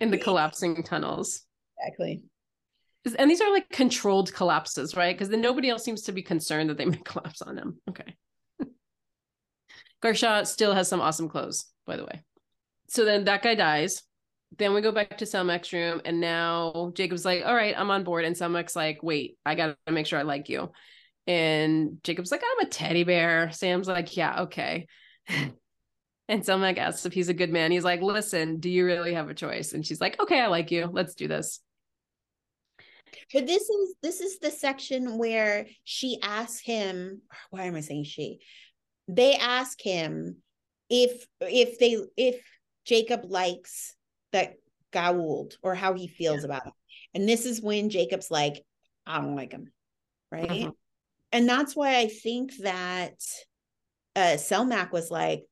[0.00, 1.42] in the collapsing tunnels
[1.80, 2.22] Exactly.
[3.18, 6.70] and these are like controlled collapses right because then nobody else seems to be concerned
[6.70, 7.80] that they might collapse on them.
[7.88, 8.14] okay
[10.02, 12.22] garshaw still has some awesome clothes by the way
[12.88, 14.02] so then that guy dies
[14.56, 18.02] then we go back to Selmak's room and now Jacob's like, all right, I'm on
[18.02, 18.24] board.
[18.24, 20.70] And Selmak's like, wait, I gotta make sure I like you.
[21.28, 23.52] And Jacob's like, I'm a teddy bear.
[23.52, 24.86] Sam's like, yeah, okay.
[25.28, 25.52] and
[26.42, 27.70] Selmak asks if he's a good man.
[27.70, 29.74] He's like, listen, do you really have a choice?
[29.74, 30.88] And she's like, okay, I like you.
[30.90, 31.60] Let's do this.
[33.32, 38.04] But this is this is the section where she asks him, why am I saying
[38.04, 38.38] she?
[39.06, 40.36] They ask him
[40.88, 42.42] if if they if
[42.86, 43.94] Jacob likes
[44.32, 44.54] that
[44.94, 46.46] Goa'uld or how he feels yeah.
[46.46, 46.72] about him.
[47.12, 48.64] And this is when Jacob's like,
[49.06, 49.72] I don't like him.
[50.32, 50.50] Right.
[50.50, 50.70] Uh-huh.
[51.32, 53.14] And that's why I think that
[54.16, 55.44] uh Selmak was like,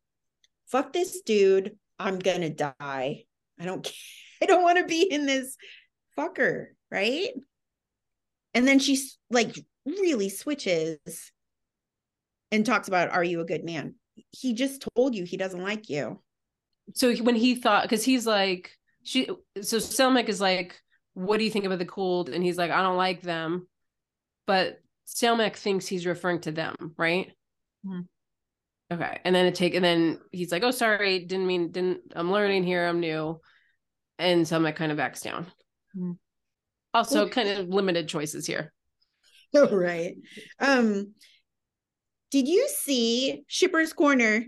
[0.67, 1.77] fuck this dude.
[1.99, 3.25] I'm gonna die.
[3.59, 3.91] I don't
[4.43, 5.57] I don't want to be in this
[6.19, 7.31] fucker, right?
[8.55, 11.33] And then she's like really switches
[12.51, 13.95] and talks about are you a good man?
[14.31, 16.23] He just told you he doesn't like you.
[16.95, 18.71] So when he thought because he's like
[19.03, 19.29] she
[19.61, 20.81] so Selmak is like,
[21.15, 22.35] what do you think about the Goa'uld?
[22.35, 23.69] And he's like, I don't like them.
[24.47, 27.33] But Selmak thinks he's referring to them, right?
[27.85, 28.01] Mm-hmm.
[28.93, 29.21] Okay.
[29.25, 32.65] And then it take and then he's like, Oh, sorry, didn't mean didn't I'm learning
[32.65, 33.41] here, I'm new.
[34.19, 35.47] And Selmak kind of backs down.
[35.97, 36.13] Mm-hmm.
[36.95, 38.73] Also, kind of limited choices here.
[39.55, 40.17] Oh, right.
[40.59, 41.15] Um,
[42.31, 44.45] did you see Shipper's Corner?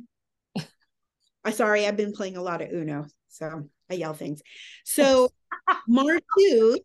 [1.45, 4.43] I'm sorry, I've been playing a lot of Uno, so I yell things.
[4.85, 5.31] So
[5.89, 6.79] Martouf,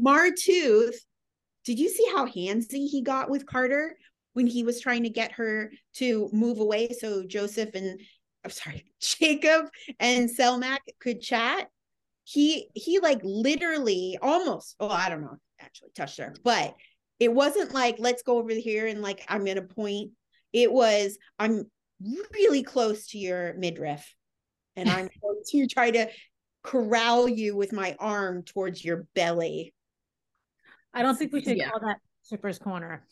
[0.00, 0.94] Martouf,
[1.64, 3.96] did you see how handsy he got with Carter
[4.32, 8.00] when he was trying to get her to move away so Joseph and
[8.44, 9.66] I'm sorry, Jacob
[9.98, 11.68] and Selmak could chat?
[12.24, 16.74] He he like literally almost, oh, I don't know, actually touched her, but
[17.18, 20.12] it wasn't like let's go over here and like I'm gonna point.
[20.52, 21.70] It was I'm
[22.32, 24.14] really close to your midriff
[24.76, 26.08] and I'm going to try to
[26.62, 29.74] corral you with my arm towards your belly.
[30.94, 31.70] I don't think we should yeah.
[31.70, 31.98] call that
[32.28, 33.06] Shipper's Corner.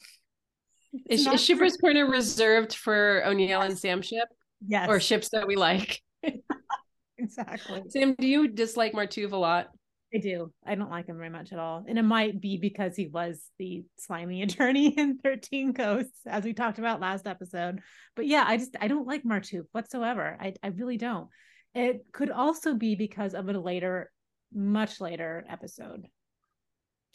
[1.09, 3.71] Is, is Shipper's Corner reserved for O'Neill yes.
[3.71, 4.29] and Sam ship?
[4.67, 4.88] Yes.
[4.88, 6.03] Or ships that we like?
[7.19, 7.83] exactly.
[7.88, 9.69] Sam, do you dislike Martouf a lot?
[10.14, 10.53] I do.
[10.67, 11.85] I don't like him very much at all.
[11.87, 16.55] And it might be because he was the slimy attorney in 13 Ghosts, as we
[16.55, 17.81] talked about last episode.
[18.17, 20.37] But yeah, I just I don't like Martouf whatsoever.
[20.41, 21.29] I, I really don't.
[21.75, 24.11] It could also be because of a later,
[24.53, 26.07] much later episode,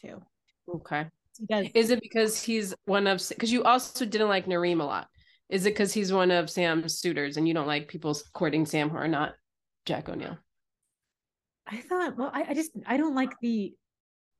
[0.02, 0.21] too.
[0.69, 1.08] Okay.
[1.73, 5.08] Is it because he's one of because you also didn't like Narim a lot?
[5.49, 8.89] Is it because he's one of Sam's suitors and you don't like people courting Sam
[8.89, 9.34] who are not
[9.86, 10.38] Jack O'Neill?
[11.67, 13.73] I thought, well, I, I just I don't like the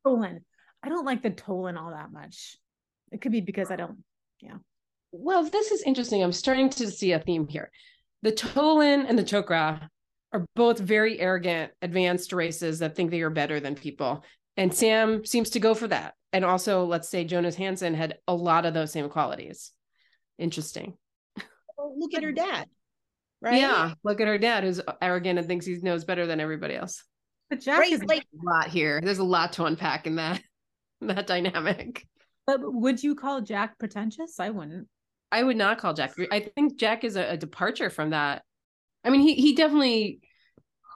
[0.06, 0.40] Tollan.
[0.84, 2.58] I don't like the Tollan all that much.
[3.12, 4.04] It could be because I don't,
[4.42, 4.58] yeah.
[5.12, 6.24] Well, this is interesting.
[6.24, 7.72] I'm starting to see a theme here.
[8.24, 9.88] The Tollan and the Tok'ra
[10.34, 14.24] are both very arrogant, advanced races that think they are better than people.
[14.58, 16.14] And Sam seems to go for that.
[16.32, 19.72] And also, let's say Jonas Hanson had a lot of those same qualities.
[20.38, 20.98] Interesting.
[21.78, 22.68] Well, look at her dad.
[23.42, 23.60] Right?
[23.60, 23.94] Yeah.
[24.04, 27.04] Look at her dad who's arrogant and thinks he knows better than everybody else.
[27.50, 29.02] But Jack right, is like a lot here.
[29.04, 30.42] There's a lot to unpack in that
[31.02, 32.08] that dynamic.
[32.48, 34.40] But would you call Jack pretentious?
[34.40, 34.88] I wouldn't.
[35.32, 36.14] I would not call Jack.
[36.32, 38.44] I think Jack is a, a departure from that.
[39.04, 40.20] I mean, he he definitely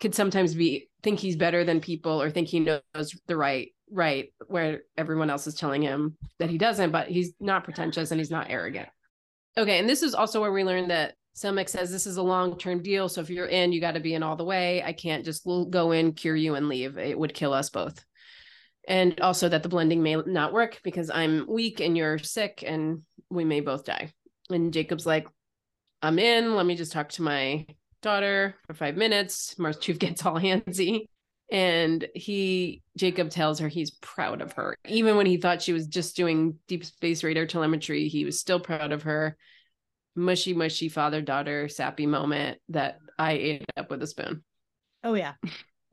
[0.02, 4.34] could sometimes be think he's better than people or think he knows the right right
[4.48, 6.92] where everyone else is telling him that he doesn't.
[6.92, 8.90] But he's not pretentious and he's not arrogant.
[9.58, 12.58] Okay, and this is also where we learned that Selmak says this is a long
[12.58, 13.10] term deal.
[13.10, 14.84] So if you're in, you got to be in all the way.
[14.84, 16.98] I can't just go in, cure you, and leave.
[16.98, 18.04] It would kill us both.
[18.88, 23.04] And also that the blending may not work because I'm weak and you're sick and
[23.30, 24.14] we may both die.
[24.50, 25.28] And Jacob's like,
[26.02, 26.56] I'm in.
[26.56, 27.66] Let me just talk to my
[28.08, 29.56] daughter for five minutes.
[29.60, 31.08] Martouf gets all handsy.
[31.50, 34.78] And he, Jacob tells her he's proud of her.
[34.88, 38.60] Even when he thought she was just doing deep space radar telemetry, he was still
[38.60, 39.38] proud of her
[40.16, 44.44] mushy mushy father daughter sappy moment that I ate up with a spoon.
[45.04, 45.34] Oh yeah.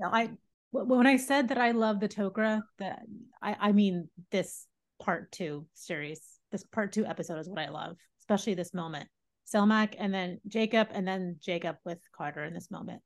[0.02, 0.30] I
[0.72, 3.02] when I said that I love the Tok'ra, that
[3.40, 4.66] I I mean this
[5.00, 6.20] part two series.
[6.50, 9.08] This part two episode is what I love, especially this moment.
[9.54, 13.00] Selmak and then Jacob and then Jacob with Carter in this moment.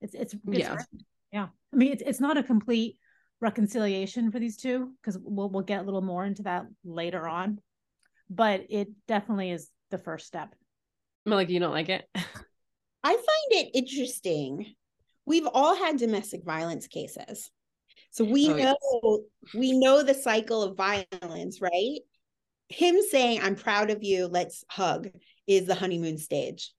[0.00, 0.76] It's it's, it's yeah.
[1.32, 1.46] yeah.
[1.72, 2.96] I mean it's it's not a complete
[3.40, 7.58] reconciliation for these two because we'll we'll get a little more into that later on.
[8.30, 10.54] But it definitely is the first step.
[11.26, 12.04] Malika, you don't like it?
[13.02, 14.74] I find it interesting.
[15.26, 17.50] We've all had domestic violence cases.
[18.10, 18.76] So we oh, know
[19.44, 19.54] yes.
[19.54, 21.98] we know the cycle of violence, right?
[22.68, 25.08] Him saying, I'm proud of you, let's hug,
[25.50, 26.72] is the honeymoon stage.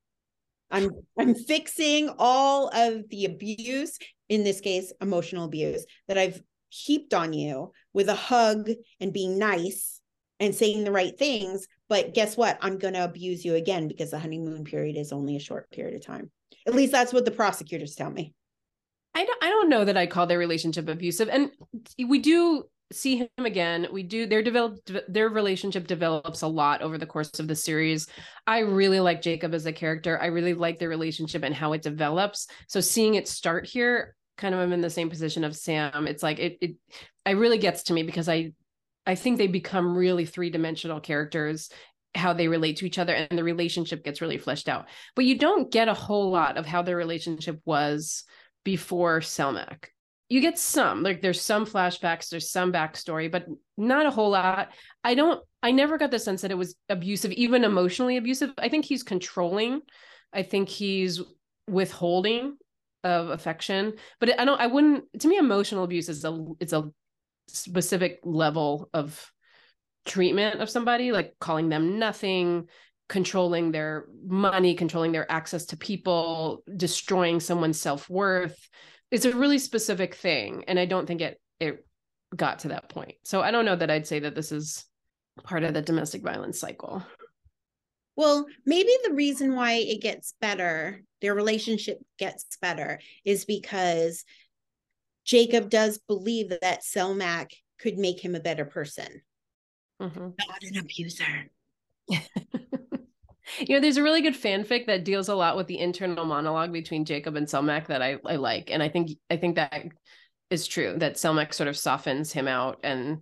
[0.72, 4.00] I'm I'm fixing all of the abuse,
[4.30, 8.70] in this case, emotional abuse, that I've heaped on you with a hug
[9.00, 10.00] and being nice
[10.40, 11.68] and saying the right things.
[11.90, 12.58] But guess what?
[12.62, 15.96] I'm going to abuse you again because the honeymoon period is only a short period
[15.96, 16.32] of time.
[16.66, 18.34] At least that's what the prosecutors tell me.
[19.14, 21.28] I don't, I don't know that I call their relationship abusive.
[21.28, 21.52] And
[22.08, 23.88] we do see him again.
[23.92, 28.08] We do their developed their relationship develops a lot over the course of the series.
[28.48, 30.22] I really like Jacob as a character.
[30.22, 32.48] I really like their relationship and how it develops.
[32.68, 36.08] So seeing it start here, kind of I'm in the same position of Sam.
[36.08, 36.76] It's like it it
[37.26, 38.54] it really gets to me because I
[39.06, 41.70] I think they become really three-dimensional characters
[42.14, 44.88] how they relate to each other and the relationship gets really fleshed out.
[45.16, 48.26] But you don't get a whole lot of how their relationship was
[48.64, 49.86] before Selmak
[50.32, 53.46] you get some like there's some flashbacks there's some backstory but
[53.78, 54.70] not a whole lot.
[55.04, 58.52] I don't i never got the sense that it was abusive even emotionally abusive.
[58.58, 59.82] I think he's controlling.
[60.32, 61.22] I think he's
[61.68, 62.58] withholding
[63.04, 66.90] of affection but i don't i wouldn't to me emotional abuse is a it's a
[67.48, 69.32] specific level of
[70.06, 72.68] treatment of somebody like calling them nothing
[73.10, 78.70] controlling their money controlling their access to people destroying someone's self-worth
[79.12, 81.86] it's a really specific thing and i don't think it it
[82.36, 83.16] got to that point.
[83.24, 84.86] So i don't know that i'd say that this is
[85.44, 87.06] part of the domestic violence cycle.
[88.16, 94.26] Well maybe the reason why it gets better their relationship gets better is because
[95.26, 99.22] jacob does believe that selmak could make him a better person.
[100.02, 100.30] Mm-hmm.
[100.48, 101.52] not an abuser
[103.60, 106.72] you know, there's a really good fanfic that deals a lot with the internal monologue
[106.72, 108.70] between Jacob and Selmak that I, I like.
[108.72, 109.86] And I think I think that
[110.50, 113.20] is true, that Selmak sort of softens him out and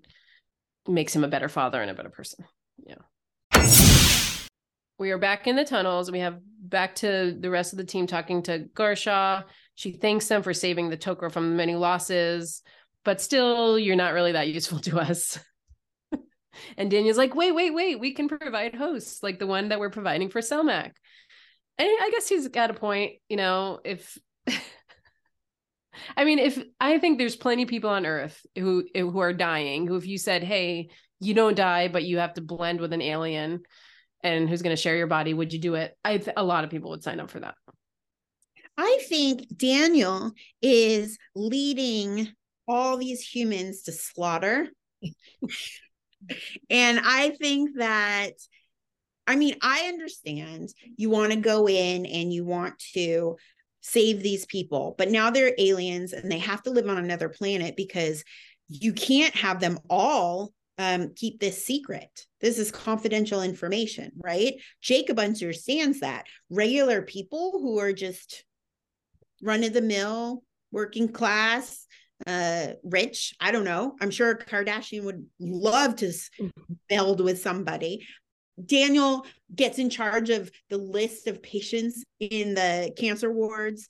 [0.87, 2.45] makes him a better father and a better person.
[2.85, 2.95] Yeah.
[4.97, 6.11] We are back in the tunnels.
[6.11, 9.43] We have back to the rest of the team talking to Garshaw.
[9.75, 12.61] She thanks them for saving the Tok'ra from many losses,
[13.05, 15.39] but still, you're not really that useful to us.
[16.77, 19.89] And Daniel's like, wait, wait, wait, we can provide hosts like the one that we're
[19.89, 20.91] providing for Selmak.
[21.77, 24.17] And I guess he's got a point, you know, if
[26.15, 29.33] I mean, if I think there's plenty of people on earth who eh, who are
[29.33, 30.89] dying, who if you said, "Hey,
[31.19, 33.63] you don't die, but you have to blend with an alien
[34.23, 36.63] and who's going to share your body, would you do it?" I th- a lot
[36.63, 37.55] of people would sign up for that.
[38.77, 40.31] I think Daniel
[40.61, 42.29] is leading
[42.67, 44.69] all these humans to slaughter
[46.69, 48.31] and I think that,
[49.27, 53.37] I mean, I understand you want to go in and you want to
[53.81, 57.75] save these people, but now they're aliens and they have to live on another planet
[57.75, 58.23] because
[58.67, 62.25] you can't have them all um, keep this secret.
[62.39, 64.53] This is confidential information, right?
[64.81, 66.25] Jacob understands that.
[66.49, 68.45] Regular people who are just
[69.43, 71.85] run of the mill, working class,
[72.27, 73.33] uh rich.
[73.39, 73.95] I don't know.
[74.01, 76.13] I'm sure kardashian would love to
[76.87, 78.05] build with somebody.
[78.63, 83.87] Daniel gets in charge of the list of patients in the cancer wards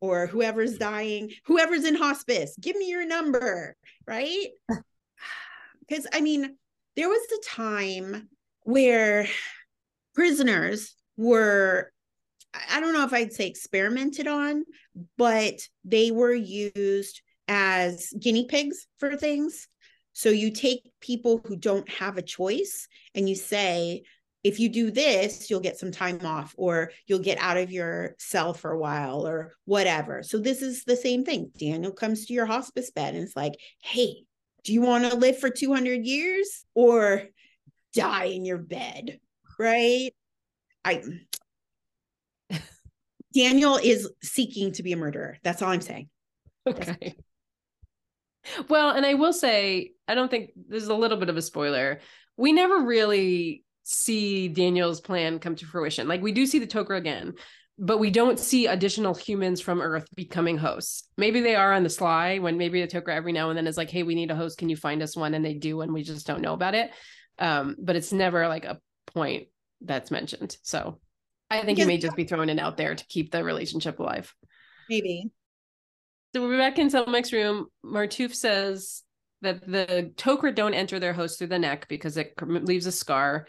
[0.00, 1.30] or whoever's dying.
[1.46, 3.76] Whoever's in hospice give me your number
[4.06, 4.48] right?
[5.88, 6.56] Because i mean
[6.96, 8.28] there was a time
[8.60, 9.26] where
[10.14, 11.92] prisoners were
[12.70, 14.64] i don't know if i'd say experimented on
[15.18, 15.54] but
[15.84, 19.68] they were used as guinea pigs for things.
[20.12, 24.02] So you take people who don't have a choice and you say,
[24.44, 28.16] if you do this, you'll get some time off or you'll get out of your
[28.18, 30.22] cell for a while or whatever.
[30.22, 31.50] So this is the same thing.
[31.56, 34.24] Daniel comes to your hospice bed and it's like, hey,
[34.64, 37.24] do you want to live for 200 years or
[37.94, 39.18] die in your bed?
[39.58, 40.12] Right?
[40.84, 41.02] I
[43.32, 45.38] Daniel is seeking to be a murderer.
[45.42, 46.08] That's all I'm saying.
[46.66, 47.16] Okay.
[48.68, 52.00] Well, and I will say, I don't think there's a little bit of a spoiler.
[52.36, 56.08] We never really see Daniel's plan come to fruition.
[56.08, 57.34] Like we do see the Tok'ra again,
[57.78, 61.08] but we don't see additional humans from Earth becoming hosts.
[61.16, 63.76] Maybe they are on the sly when maybe the Tok'ra every now and then is
[63.76, 64.58] like, "Hey, we need a host.
[64.58, 66.90] Can you find us one?" And they do, and we just don't know about it.
[67.38, 69.48] Um, but it's never like a point
[69.80, 70.56] that's mentioned.
[70.62, 71.00] So
[71.50, 74.34] I think he may just be throwing it out there to keep the relationship alive.
[74.88, 75.30] Maybe.
[76.34, 77.66] So we're back in Selmak's room.
[77.84, 79.02] Martouf says
[79.42, 83.46] that the Tok'ra don't enter their host through the neck because it leaves a scar.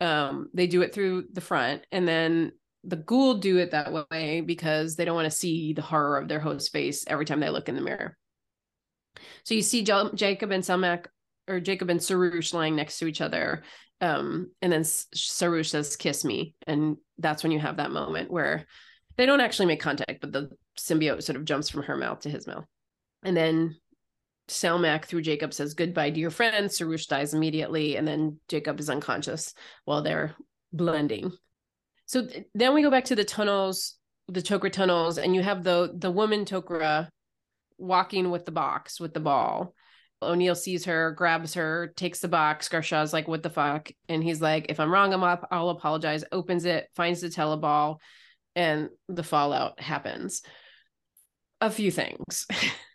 [0.00, 2.52] Um, they do it through the front, and then
[2.84, 6.28] the Goa'uld do it that way because they don't want to see the horror of
[6.28, 8.16] their host's face every time they look in the mirror.
[9.42, 11.06] So you see J- Jacob and Selmak,
[11.48, 13.64] or Jacob and Saroosh lying next to each other.
[14.00, 18.66] Um, and then Saroosh says, "Kiss me," and that's when you have that moment where
[19.16, 22.30] they don't actually make contact, but the symbiote sort of jumps from her mouth to
[22.30, 22.64] his mouth.
[23.22, 23.76] And then
[24.48, 26.68] Selmak through Jacob says goodbye to your friend.
[26.68, 29.54] Saroosh dies immediately, and then Jacob is unconscious
[29.84, 30.34] while they're
[30.72, 31.32] blending.
[32.06, 33.96] So th- then we go back to the tunnels,
[34.28, 37.08] the Tok'ra tunnels, and you have the the woman Tok'ra
[37.78, 39.74] walking with the box with the ball.
[40.20, 42.68] O'Neill sees her, grabs her, takes the box.
[42.68, 45.48] Garshaw's like, "What the fuck?" And he's like, "If I'm wrong, I'm up.
[45.50, 47.98] I'll apologize." Opens it, finds the teleball,
[48.54, 50.42] and the fallout happens.
[51.62, 52.46] A few things.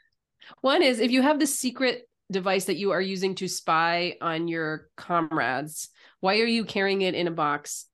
[0.61, 4.49] One is if you have the secret device that you are using to spy on
[4.49, 5.87] your comrades,
[6.19, 7.85] why are you carrying it in a box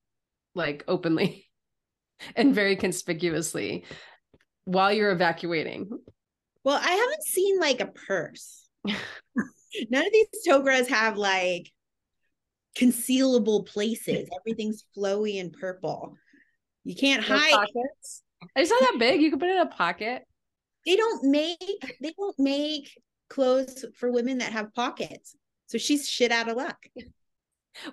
[0.55, 1.47] like openly
[2.35, 3.85] and very conspicuously
[4.65, 5.89] while you're evacuating?
[6.63, 8.67] Well, I haven't seen like a purse.
[8.85, 11.69] None of these Tok'ras have like
[12.75, 14.27] concealable places.
[14.39, 16.15] Everything's flowy and purple.
[16.83, 17.51] You can't No hide.
[17.51, 18.23] pockets.
[18.55, 19.21] It's not that big.
[19.21, 20.23] You can put it in a pocket.
[20.85, 22.97] They don't make they don't make
[23.29, 25.35] clothes for women that have pockets.
[25.67, 26.85] So she's shit out of luck.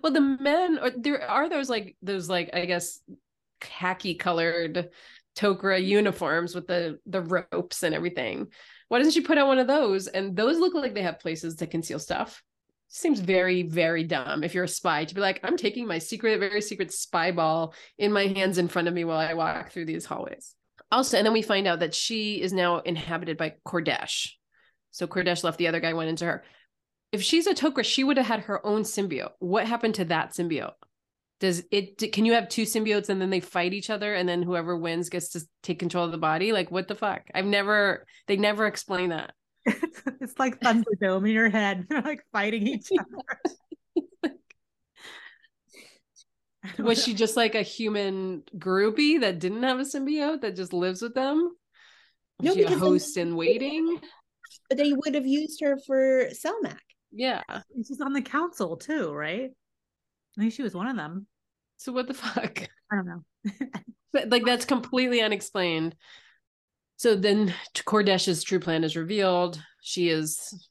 [0.03, 3.01] Well, the men or there are those like those like I guess
[3.61, 4.91] khaki colored
[5.36, 8.49] Tok'ra uniforms with the the ropes and everything.
[8.88, 10.09] Why doesn't she put on one of those?
[10.09, 12.43] And those look like they have places to conceal stuff.
[12.88, 16.41] Seems very very dumb if you're a spy to be like I'm taking my secret
[16.41, 19.86] very secret spy ball in my hands in front of me while I walk through
[19.86, 20.55] these hallways.
[20.93, 24.30] Also, and then we find out that she is now inhabited by Cordesh.
[24.91, 26.45] So Cordesh left the other guy went into her
[27.12, 29.32] if she's a Tok'ra, she would have had her own symbiote.
[29.38, 30.74] What happened to that symbiote?
[31.41, 34.43] Does it can you have two symbiotes and then they fight each other and then
[34.43, 36.53] whoever wins gets to take control of the body?
[36.53, 37.22] Like what the fuck?
[37.34, 39.32] I've never they never explain that.
[39.66, 41.86] it's like Thunderdome in your head.
[41.91, 43.53] They're like fighting each other.
[44.22, 44.41] I don't
[46.78, 47.04] Was know.
[47.04, 51.14] she just like a human groupie that didn't have a symbiote that just lives with
[51.14, 51.56] them?
[52.38, 54.00] Was No, she a because then- host in waiting?
[54.68, 56.78] But they would have used her for Selmak.
[57.12, 57.42] Yeah.
[57.48, 59.50] And She's on the council too, right?
[60.36, 61.26] I think she was one of them.
[61.76, 62.61] So what the fuck?
[62.92, 63.22] I don't know.
[64.12, 65.94] But, like that's completely unexplained.
[66.96, 67.54] So then
[67.84, 69.62] Cordesh's true plan is revealed.
[69.82, 70.68] She is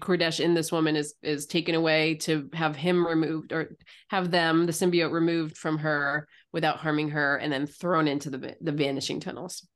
[0.00, 3.76] Cordesh in this woman is is taken away to have him removed or
[4.08, 8.56] have them the symbiote removed from her without harming her and then thrown into the
[8.60, 9.66] the vanishing tunnels.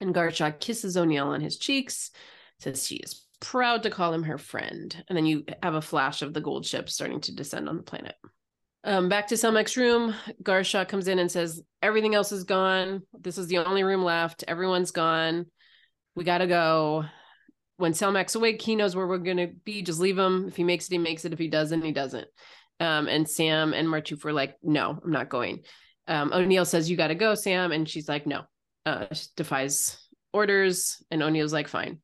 [0.00, 2.10] And Garshaw kisses O'Neill on his cheeks,
[2.58, 5.04] says she is proud to call him her friend.
[5.08, 7.82] And then you have a flash of the Goa'uld ship starting to descend on the
[7.82, 8.14] planet.
[8.82, 13.02] Um, back to Selmak's room, Garshaw comes in and says, Everything else is gone.
[13.18, 14.44] This is the only room left.
[14.48, 15.46] Everyone's gone.
[16.14, 17.04] We got to go.
[17.80, 19.82] When Selmak's awake, he knows where we're to be.
[19.82, 20.46] Just leave him.
[20.48, 21.32] If he makes it, he makes it.
[21.32, 22.28] If he doesn't, he doesn't.
[22.78, 25.64] Um, and Sam and Martouf were like, No, I'm not going.
[26.06, 27.72] Um, O'Neill says, You got to go, Sam.
[27.72, 28.42] And she's like, No.
[28.84, 29.06] Uh,
[29.36, 29.98] defies
[30.32, 31.02] orders.
[31.10, 32.00] And O'Neill's like, Fine.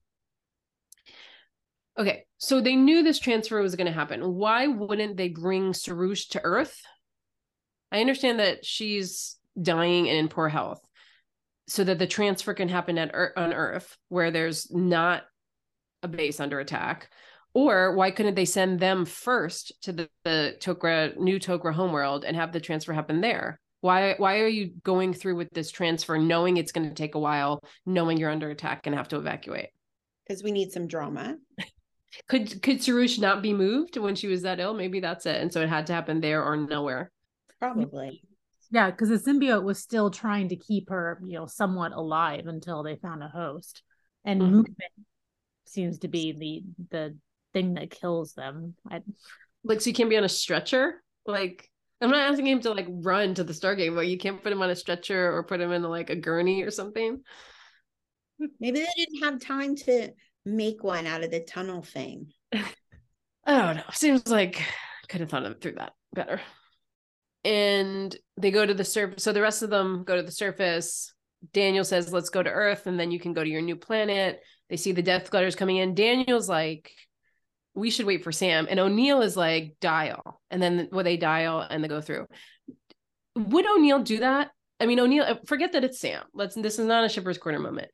[1.98, 4.34] Okay, so they knew this transfer was going to happen.
[4.34, 6.82] Why wouldn't they bring Saroosh to Earth?
[7.90, 10.80] I understand that she's dying and in poor health,
[11.68, 15.22] so that the transfer can happen at on Earth, where there's not
[16.02, 17.10] a base under attack.
[17.54, 22.36] Or why couldn't they send them first to the, the Tok'ra new Tok'ra homeworld and
[22.36, 23.58] have the transfer happen there?
[23.80, 27.20] Why why are you going through with this transfer, knowing it's going to take a
[27.20, 29.68] while, knowing you're under attack and have to evacuate?
[30.26, 31.36] Because we need some drama.
[32.28, 34.72] Could could Saroosh not be moved when she was that ill?
[34.72, 35.36] Maybe that's it.
[35.40, 37.10] And so it had to happen there or nowhere.
[37.58, 38.22] Probably.
[38.70, 42.82] Yeah, because the symbiote was still trying to keep her, you know, somewhat alive until
[42.82, 43.82] they found a host.
[44.24, 44.50] And Mhm.
[44.50, 44.92] movement
[45.68, 47.16] seems to be the the
[47.52, 48.74] thing that kills them.
[48.90, 49.02] I,
[49.64, 51.02] Like so you can't be on a stretcher.
[51.26, 51.68] Like
[52.00, 54.62] I'm not asking him to like run to the Stargate, but you can't put him
[54.62, 57.22] on a stretcher or put him in like a gurney or something.
[58.60, 60.10] Maybe they didn't have time to
[60.44, 62.32] make one out of the tunnel thing.
[62.52, 62.62] I
[63.46, 63.82] don't know.
[63.92, 64.62] Seems like
[65.08, 66.40] could have thought of it through that better.
[67.44, 69.22] And they go to the surface.
[69.22, 71.14] So the rest of them go to the surface.
[71.52, 74.40] Daniel says, "Let's go to Earth, and then you can go to your new planet."
[74.68, 75.94] They see the Death Gliders coming in.
[75.94, 76.92] Daniel's like,
[77.74, 81.60] "We should wait for Sam," and O'Neill is like, "Dial," and then well, they dial
[81.60, 82.26] and they go through.
[83.36, 84.50] Would O'Neill do that?
[84.80, 85.24] I mean, O'Neill.
[85.24, 86.22] Uh, forget that it's Sam.
[86.34, 86.54] Let's.
[86.54, 87.88] This is not a shipper's corner moment.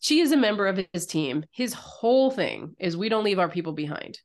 [0.00, 1.44] She is a member of his team.
[1.50, 4.18] His whole thing is we don't leave our people behind.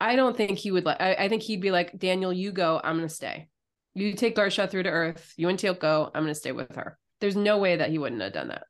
[0.00, 1.00] I don't think he would like.
[1.00, 2.80] I, I think he'd be like, Daniel, you go.
[2.82, 3.48] I'm gonna stay.
[3.94, 5.34] You take Garshaw through to Earth.
[5.36, 6.10] You and Teal'c go.
[6.14, 6.98] I'm gonna stay with her.
[7.20, 8.62] There's no way that he wouldn't have done that.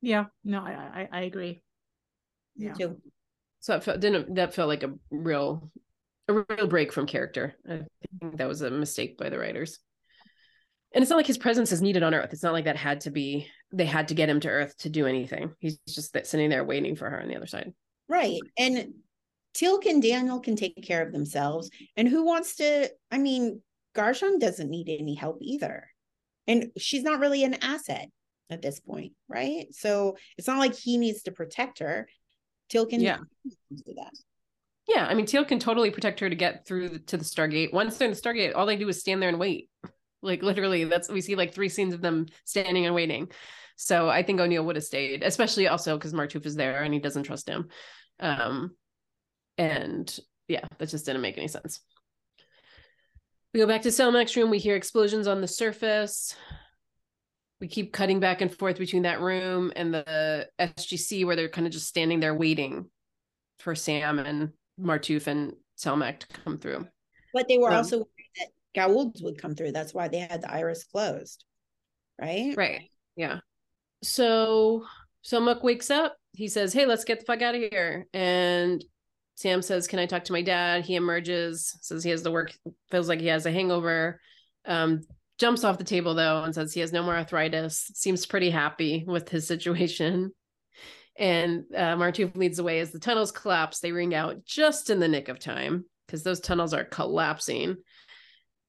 [0.00, 1.62] yeah, no, I, I I agree.
[2.56, 2.72] Me Yeah.
[2.72, 3.00] too.
[3.60, 5.70] So it felt, didn't that felt like a real,
[6.28, 7.54] a real break from character.
[7.68, 7.82] I
[8.20, 9.78] think that was a mistake by the writers.
[10.94, 12.32] And it's not like his presence is needed on Earth.
[12.32, 13.48] It's not like that had to be.
[13.72, 15.52] They had to get him to Earth to do anything.
[15.58, 17.72] He's just that sitting there waiting for her on the other side.
[18.08, 18.40] Right.
[18.56, 18.94] And
[19.54, 21.70] Teal'c and Daniel can take care of themselves.
[21.96, 22.88] And who wants to?
[23.10, 23.60] I mean,
[23.94, 25.90] Garshon doesn't need any help either.
[26.46, 28.08] And she's not really an asset
[28.48, 29.66] at this point, right?
[29.72, 32.08] So it's not like he needs to protect her.
[32.72, 33.18] Teal'c can Yeah.
[33.44, 34.12] do that.
[34.88, 37.72] Yeah, I mean, Teal'c can totally protect her to get through the, to the Stargate.
[37.72, 39.68] Once they're in the Stargate, all they do is stand there and wait.
[40.22, 43.30] Like literally, that's we see like three scenes of them standing and waiting.
[43.76, 47.00] So I think O'Neill would have stayed, especially also because Martouf is there and he
[47.00, 47.68] doesn't trust him.
[48.20, 48.74] Um,
[49.58, 51.80] and yeah, that just didn't make any sense.
[53.52, 54.50] We go back to Selmak's room.
[54.50, 56.34] We hear explosions on the surface.
[57.60, 61.66] We keep cutting back and forth between that room and the SGC where they're kind
[61.66, 62.90] of just standing there waiting
[63.60, 66.86] for Sam and Martouf and Selmak to come through.
[67.32, 68.48] But they were Um, also worried that
[68.88, 69.72] Goa'uld would come through.
[69.72, 71.44] That's why they had the iris closed.
[72.20, 72.54] Right?
[72.56, 72.90] Right.
[73.16, 73.38] Yeah.
[74.02, 74.84] So
[75.24, 76.16] Selmak wakes up.
[76.32, 78.06] He says, Hey, let's get the fuck out of here.
[78.12, 78.84] And
[79.36, 80.84] Sam says, Can I talk to my dad?
[80.84, 82.52] He emerges, says he has the work,
[82.90, 84.20] feels like he has a hangover.
[84.66, 85.00] Um,
[85.38, 87.90] jumps off the table though and says he has no more arthritis.
[87.94, 90.32] Seems pretty happy with his situation.
[91.18, 93.80] And uh, Martouf leads the way as the tunnels collapse.
[93.80, 97.76] They ring out just in the nick of time because those tunnels are collapsing.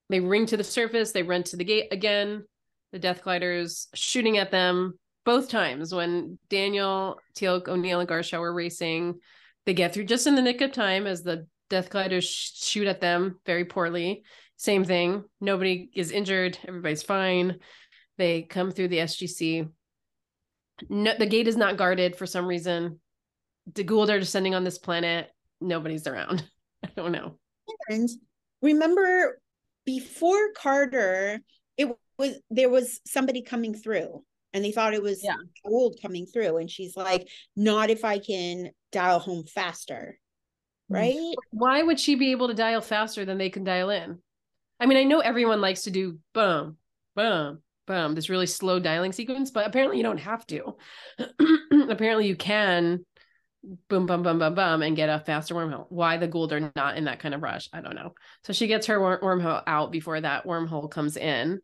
[0.09, 1.11] They ring to the surface.
[1.11, 2.45] They run to the gate again.
[2.93, 8.53] The Death Gliders shooting at them both times when Daniel, Teal'c, O'Neill, and Garshaw were
[8.53, 9.19] racing.
[9.65, 12.87] They get through just in the nick of time as the Death Gliders sh- shoot
[12.87, 14.23] at them very poorly.
[14.57, 15.23] Same thing.
[15.39, 16.57] Nobody is injured.
[16.67, 17.59] Everybody's fine.
[18.17, 19.69] They come through the SGC.
[20.89, 22.99] No, the gate is not guarded for some reason.
[23.73, 25.29] The Goa'uld are descending on this planet.
[25.61, 26.43] Nobody's around.
[26.83, 27.37] I don't know.
[27.87, 28.09] And
[28.61, 29.39] remember
[29.85, 31.39] before Carter,
[31.77, 35.35] it was there was somebody coming through and they thought it was Yeah.
[35.65, 36.57] Goa'uld coming through.
[36.57, 40.17] And she's like, not if I can dial home faster.
[40.91, 40.95] Mm.
[40.95, 41.35] Right?
[41.51, 44.19] Why would she be able to dial faster than they can dial in?
[44.79, 46.77] I mean, I know everyone likes to do boom,
[47.15, 50.75] boom, boom, this really slow dialing sequence, but apparently you don't have to.
[51.89, 53.05] apparently you can
[53.89, 55.87] boom, boom, boom, boom, boom, and get a faster wormhole.
[55.89, 58.13] Why the Goa'uld are not in that kind of rush, I don't know.
[58.43, 61.59] So she gets her wor- wormhole out before that wormhole comes in.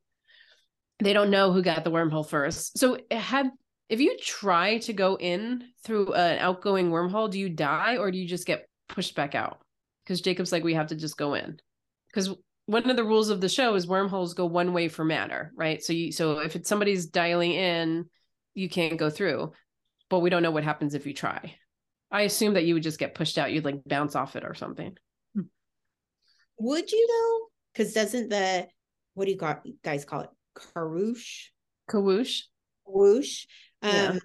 [1.00, 2.78] They don't know who got the wormhole first.
[2.78, 3.50] So had
[3.90, 8.18] if you try to go in through an outgoing wormhole, do you die or do
[8.18, 9.60] you just get pushed back out?
[10.04, 11.60] Because Jacob's like, we have to just go in.
[12.08, 12.34] Because
[12.66, 15.84] one of the rules of the show is wormholes go one way for matter, right?
[15.84, 18.06] So you so if it's somebody's dialing in,
[18.54, 19.52] you can't go through.
[20.10, 21.56] But we don't know what happens if you try.
[22.12, 23.52] I assume that you would just get pushed out.
[23.52, 24.96] You'd like bounce off it or something.
[26.60, 27.48] Would you though?
[27.74, 28.68] Because doesn't the
[29.16, 30.30] what do you got guys call it?
[30.56, 31.48] Karush?
[31.90, 32.44] Kawoosh.
[32.86, 33.46] Whoosh.
[33.82, 34.20] Um Yeah.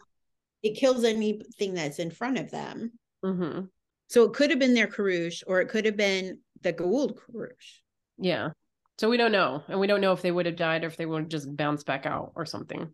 [0.63, 2.93] it kills anything that's in front of them.
[3.23, 3.63] hmm
[4.09, 7.81] So it could have been their Karush or it could have been the Goa'uld Karush.
[8.19, 8.51] Yeah.
[8.99, 9.63] So we don't know.
[9.69, 11.57] And we don't know if they would have died or if they would have just
[11.57, 12.93] bounce back out or something.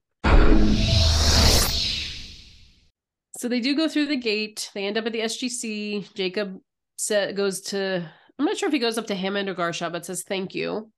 [3.38, 4.70] So they do go through the gate.
[4.74, 6.14] They end up at the SGC.
[6.14, 6.58] Jacob
[6.96, 8.08] sa- goes to,
[8.38, 10.90] I'm not sure if he goes up to Hammond or Garshaw, but says thank you.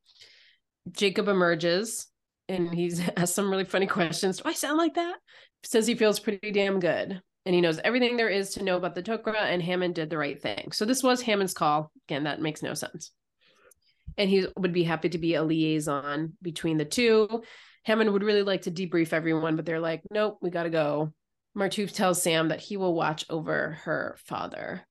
[0.91, 2.09] Jacob emerges
[2.49, 4.39] and he's asked some really funny questions.
[4.39, 5.17] Do I sound like that?
[5.65, 7.21] Says he feels pretty damn good.
[7.45, 10.19] And he knows everything there is to know about the Tok'ra, and Hammond did the
[10.19, 10.73] right thing.
[10.73, 11.93] So this was Hammond's call.
[12.09, 13.13] Again, that makes no sense
[14.17, 17.43] and he would be happy to be a liaison between the two.
[17.85, 21.13] Hammond would really like to debrief everyone, but they're like, nope, we got to go.
[21.57, 24.87] Martouf tells Sam that he will watch over her father.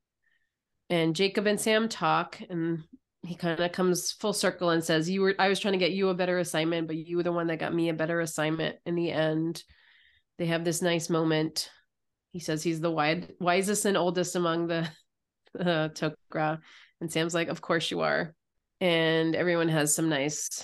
[0.89, 2.84] And Jacob and Sam talk, and
[3.23, 5.91] he kind of comes full circle and says, "You were I was trying to get
[5.91, 8.78] you a better assignment, but you were the one that got me a better assignment
[8.86, 9.63] in the end."
[10.38, 11.69] They have this nice moment.
[12.32, 14.89] He says he's the wide, wisest and oldest among the
[15.59, 16.59] uh, Tok'ra,
[17.01, 18.34] and Sam's like, "Of course you are."
[18.82, 20.63] And everyone has some nice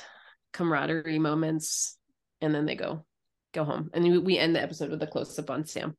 [0.54, 1.98] camaraderie moments
[2.42, 3.06] and then they go
[3.54, 5.96] go home and we- end the episode with a close-up on sam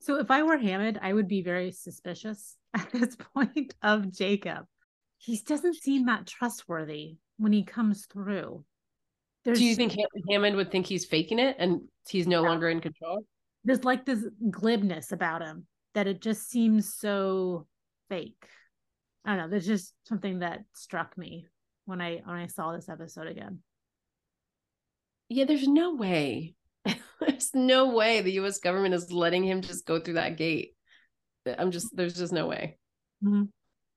[0.00, 4.64] So if I were Hammond, I would be very suspicious at this point of Jacob.
[5.18, 8.64] He doesn't seem that trustworthy when he comes through.
[9.44, 12.48] There's, do you think Ham- hammond would think he's faking it and he's no Yeah.
[12.48, 13.24] longer in control
[13.66, 17.66] there's like this glibness about him that it just seems so
[18.10, 18.46] fake?
[19.24, 19.48] I don't know.
[19.48, 21.46] There's just something that struck me
[21.86, 23.60] when I when I saw this episode again.
[25.28, 26.54] yeah there's no way.
[27.20, 30.74] There's no way the us government is letting him just go through that gate.
[31.46, 32.76] I'm just there's just no way.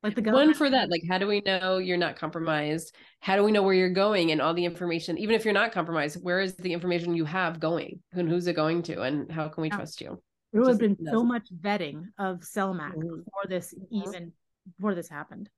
[0.03, 2.95] Like the one for that like how do we know you're not compromised?
[3.19, 5.17] How do we know where you're going and all the information?
[5.17, 7.99] Even if you're not compromised where is the information you have going?
[8.13, 9.01] And who's it going to?
[9.01, 9.75] And how can we Yeah.
[9.75, 10.21] trust you?
[10.53, 13.25] There would have been so doesn't- much vetting of Selmak Mhm.
[13.25, 14.31] before this even
[14.75, 15.49] before this happened.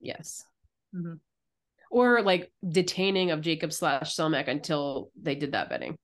[0.00, 0.44] yes
[0.94, 1.18] Mhm.
[1.90, 5.96] or like detaining of jacob slash selmak until they did that betting,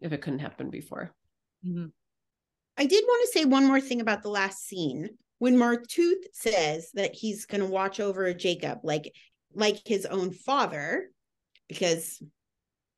[0.00, 1.14] if it couldn't happen before
[1.64, 1.92] Mhm.
[2.76, 6.90] I did want to say one more thing about the last scene when Martouf says
[6.92, 9.14] that he's going to watch over Jacob like
[9.54, 11.12] like his own father,
[11.68, 12.22] because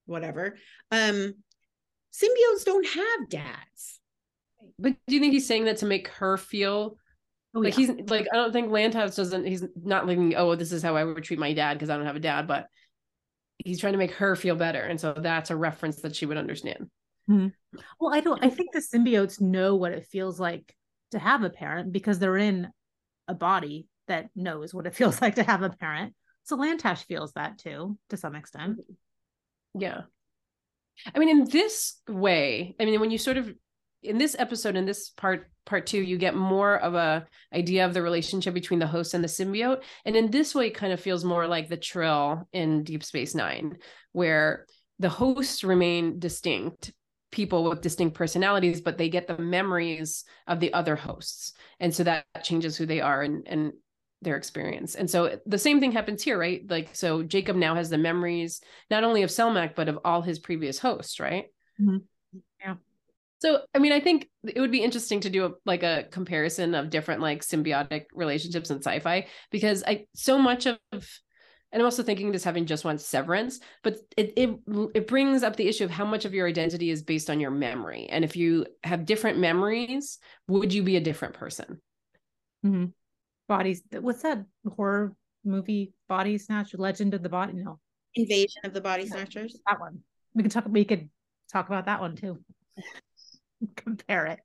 [0.06, 0.56] whatever,
[0.92, 1.34] um,
[2.12, 4.00] symbiotes don't have dads.
[4.78, 6.96] But do you think he's saying that to make her feel
[7.54, 7.86] Oh, like yeah.
[7.86, 11.04] he's like I don't think Lantash doesn't he's not thinking, oh, this is how I
[11.04, 12.66] would treat my dad because I don't have a dad, but
[13.58, 14.80] he's trying to make her feel better.
[14.80, 16.90] And so that's a reference that she would understand.
[17.30, 17.78] Mm-hmm.
[18.00, 18.44] Well, I don't.
[18.44, 20.74] I think the symbiotes know what it feels like
[21.12, 22.68] to have a parent because they're in
[23.28, 26.14] a body that knows what it feels like to have a parent.
[26.44, 28.80] So Lantash feels that too, to some extent.
[29.78, 30.02] Yeah.
[31.14, 33.52] I mean, in this way, I mean, when you sort of
[34.04, 37.94] in this episode, in this part, part two, you get more of a idea of
[37.94, 39.82] the relationship between the host and the symbiote.
[40.04, 43.78] And in this way, kind of feels more like the trill in Deep Space Nine,
[44.12, 44.66] where
[44.98, 46.92] the hosts remain distinct
[47.32, 51.52] people with distinct personalities, but they get the memories of the other hosts.
[51.80, 53.72] And so that changes who they are and, and
[54.22, 54.94] their experience.
[54.94, 56.62] And so the same thing happens here, right?
[56.68, 60.38] Like, so Jacob now has the memories, not only of Selmak, but of all his
[60.38, 61.46] previous hosts, right?
[61.80, 62.02] Mhm.
[62.60, 62.76] Yeah.
[63.44, 66.74] So, I mean, I think it would be interesting to do a, like a comparison
[66.74, 72.02] of different like symbiotic relationships in sci-fi because I so much of and I'm also
[72.02, 74.58] thinking this having just one severance, but it, it
[74.94, 77.50] it brings up the issue of how much of your identity is based on your
[77.50, 78.06] memory.
[78.08, 80.18] And if you have different memories,
[80.48, 81.82] would you be a different person?
[82.64, 82.94] Mhm.
[83.46, 83.82] Bodies.
[83.90, 85.14] What's that horror
[85.44, 85.92] movie?
[86.08, 86.72] Body Snatch.
[86.72, 87.52] Legend of the Body.
[87.52, 87.78] No,
[88.14, 89.60] Invasion of the Body Snatchers.
[89.68, 89.98] that one.
[90.32, 90.64] We can talk.
[90.66, 91.10] We could
[91.52, 92.38] talk about that one too.
[93.76, 94.40] Compare it.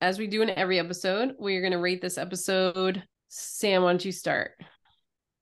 [0.00, 3.02] As we do in every episode, we're going to rate this episode.
[3.28, 4.52] Sam, why don't you start?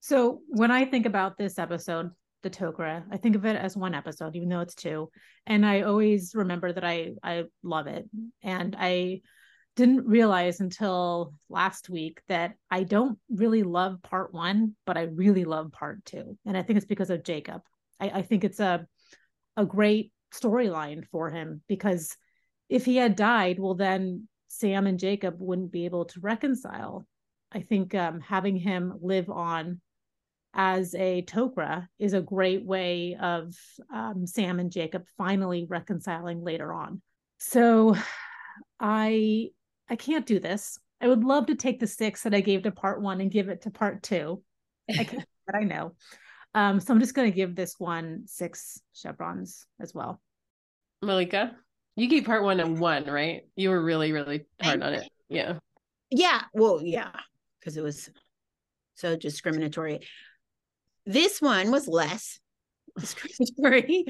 [0.00, 2.10] So when I think about this episode,
[2.42, 5.10] the Tok'ra, I think of it as one episode, even though it's two.
[5.46, 8.08] And I always remember that I I love it.
[8.42, 9.22] And I
[9.76, 15.44] didn't realize until last week that I don't really love part one, but I really
[15.44, 16.36] love part two.
[16.44, 17.62] And I think it's because of Jacob.
[17.98, 18.86] I, I think it's a
[19.56, 22.16] a great storyline for him because
[22.68, 27.06] if he had died, well then Sam and Jacob wouldn't be able to reconcile.
[27.50, 29.80] I think um, having him live on
[30.54, 33.54] as a Tok'ra is a great way of
[33.92, 37.00] um, Sam and Jacob finally reconciling later on.
[37.38, 37.96] So
[38.78, 39.48] I
[39.88, 40.78] I can't do this.
[41.00, 43.48] I would love to take the six that I gave to part one and give
[43.48, 44.42] it to part two.
[44.88, 45.94] I can't, but I know.
[46.54, 50.20] Um, so I'm just going to give this one six chevrons as well.
[51.00, 51.56] Malika,
[51.96, 53.42] you gave part one a one, right?
[53.56, 55.10] You were really, really hard on it.
[55.28, 55.58] Yeah.
[56.10, 56.42] Yeah.
[56.52, 57.10] Well, yeah,
[57.58, 58.10] because it was
[58.94, 60.00] so discriminatory.
[61.06, 62.38] This one was less
[62.98, 64.04] discriminatory.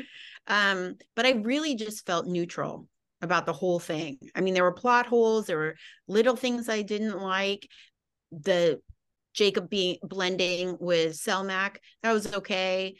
[0.47, 2.89] um, but I really just felt neutral
[3.23, 4.19] about the whole thing.
[4.35, 5.77] I mean, there were plot holes, there were
[6.09, 7.69] little things I didn't like.
[8.33, 8.81] The
[9.35, 12.97] Jacob being blending with Selmak, that was okay.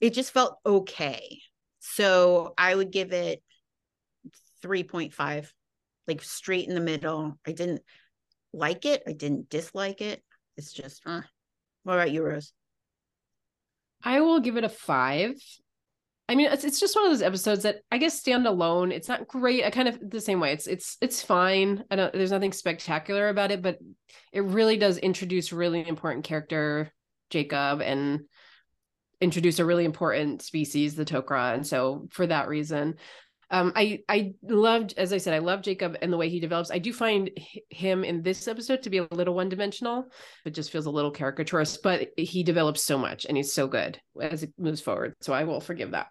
[0.00, 1.40] It just felt okay.
[1.80, 3.42] So I would give it
[4.62, 5.52] 3.5,
[6.06, 7.38] like straight in the middle.
[7.46, 7.82] I didn't
[8.52, 9.02] like it.
[9.06, 10.22] I didn't dislike it.
[10.56, 11.22] It's just, uh.
[11.84, 12.52] what about you, Rose?
[14.02, 15.34] I will give it a five.
[16.28, 18.90] I mean, it's, it's just one of those episodes that I guess stand alone.
[18.90, 19.64] It's not great.
[19.64, 20.52] I kind of the same way.
[20.52, 21.84] It's it's it's fine.
[21.90, 22.12] I don't.
[22.12, 23.78] There's nothing spectacular about it, but
[24.32, 26.92] it really does introduce really important character,
[27.30, 28.22] Jacob, and
[29.20, 31.54] introduce a really important species, the Tok'ra.
[31.54, 32.96] And so for that reason,
[33.50, 36.70] um, I I loved, as I said, I love Jacob and the way he develops.
[36.70, 37.30] I do find
[37.70, 40.08] him in this episode to be a little one dimensional.
[40.44, 44.00] It just feels a little caricaturist, but he develops so much and he's so good
[44.20, 45.14] as it moves forward.
[45.20, 46.08] So I will forgive that.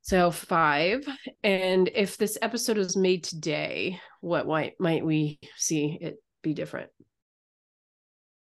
[0.00, 1.06] So five.
[1.44, 6.90] And if this episode was made today, what might might we see it be different?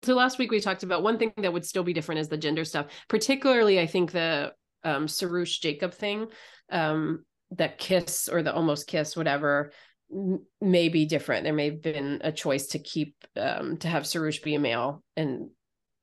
[0.02, 2.38] So last week we talked about one thing that would still be different is the
[2.38, 2.88] gender stuff.
[3.10, 6.28] Particularly, I think the um Saroosh Jacob thing.
[6.72, 9.72] Um, that kiss or the almost kiss whatever
[10.12, 14.04] m- may be different there may have been a choice to keep um to have
[14.04, 15.50] Saroosh be a male and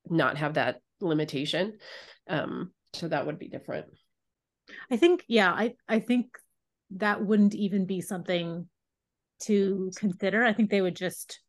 [0.08, 1.78] not have that limitation
[2.28, 3.86] um so that would be different
[4.90, 6.26] I think, yeah, I, I think
[6.96, 8.68] that wouldn't even be something
[9.44, 10.44] to consider.
[10.44, 11.40] I think they would just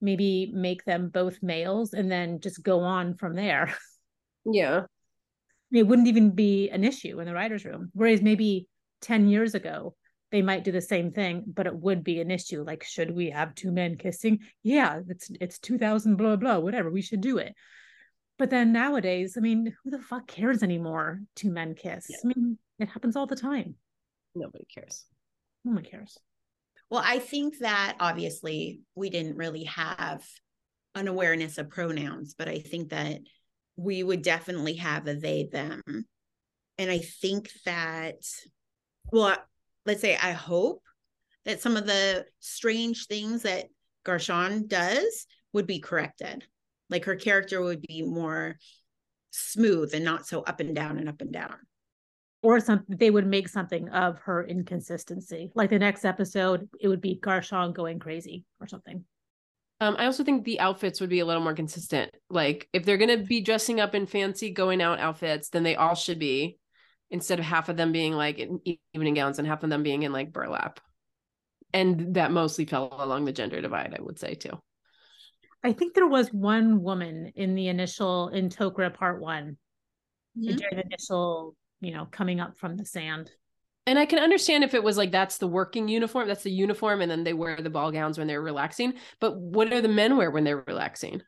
[0.00, 3.74] maybe make them both males and then just go on from there.
[4.44, 4.82] yeah
[5.72, 7.90] it wouldn't even be an issue in the writer's room.
[7.92, 8.66] Whereas maybe
[9.02, 9.94] 10 years ago,
[10.30, 12.62] they might do the same thing, but it would be an issue.
[12.62, 14.40] Like, should we have two men kissing?
[14.62, 16.90] Yeah, it's it's 2000, blah, blah, whatever.
[16.90, 17.54] We should do it.
[18.38, 21.20] But then nowadays, I mean, who the fuck cares anymore?
[21.34, 22.06] Two men kiss.
[22.08, 22.18] Yeah.
[22.24, 23.74] I mean, it happens all the time.
[24.34, 25.06] nobody cares
[25.64, 26.18] No one cares.
[26.90, 30.24] Well, I think that obviously we didn't really have
[30.94, 33.20] an awareness of pronouns, but I think that
[33.76, 35.82] we would definitely have a they, them.
[35.86, 38.16] And I think that,
[39.12, 39.36] well,
[39.86, 40.82] let's say I hope
[41.44, 43.66] that some of the strange things that
[44.04, 46.44] Garchon does would be corrected.
[46.90, 48.56] Like her character would be more
[49.30, 51.56] smooth and not so up and down and up and down
[52.42, 57.00] or something they would make something of her inconsistency like the next episode it would
[57.00, 59.04] be garchon going crazy or something
[59.80, 62.10] um, I also think the outfits would be a little more consistent.
[62.28, 65.94] Like if they're gonna be dressing up in fancy going out outfits, then they all
[65.94, 66.58] should be,
[67.10, 68.60] instead of half of them being like in
[68.94, 70.80] evening gowns and half of them being in like burlap.
[71.72, 74.60] And that mostly fell along the gender divide, I would say too.
[75.62, 79.58] I think there was one woman in the initial in Tok'ra part one
[80.36, 80.56] Mhm.
[80.56, 83.30] during the initial, you know, coming up from the sand.
[83.86, 87.00] And I can understand if it was like that's the working uniform, that's the uniform,
[87.00, 88.94] and then they wear the ball gowns when they're relaxing.
[89.18, 91.22] But what do the men wear when they're relaxing?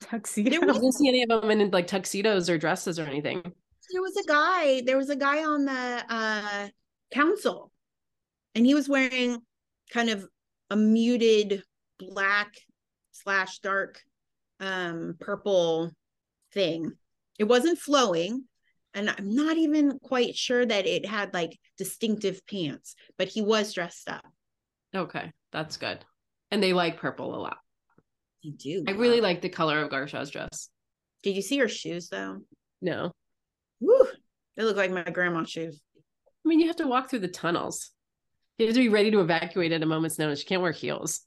[0.00, 0.62] Tuxedos.
[0.62, 3.52] I didn't see any of them in like tuxedos or dresses or anything.
[3.92, 6.68] There was a guy there was a guy on the uh
[7.12, 7.70] council
[8.54, 9.38] and he was wearing
[9.92, 10.26] kind of
[10.70, 11.62] a muted
[11.98, 12.52] black
[13.12, 14.00] slash dark
[14.60, 15.90] um purple
[16.52, 16.92] thing
[17.38, 18.44] it wasn't flowing
[18.94, 23.72] and i'm not even quite sure that it had like distinctive pants but he was
[23.72, 24.24] dressed up
[24.94, 26.02] Okay, that's good.
[26.50, 27.58] And they like purple a lot.
[28.40, 30.70] you do I really like the color of Garshaw's dress.
[31.22, 32.38] did you see her shoes though
[32.80, 33.12] No,
[33.80, 34.06] Woo,
[34.56, 35.80] they look like my grandma's shoes
[36.44, 37.90] I mean you have to walk through the tunnels.
[38.56, 40.40] You have to be ready to evacuate at a moment's notice.
[40.40, 41.20] You can't wear heels.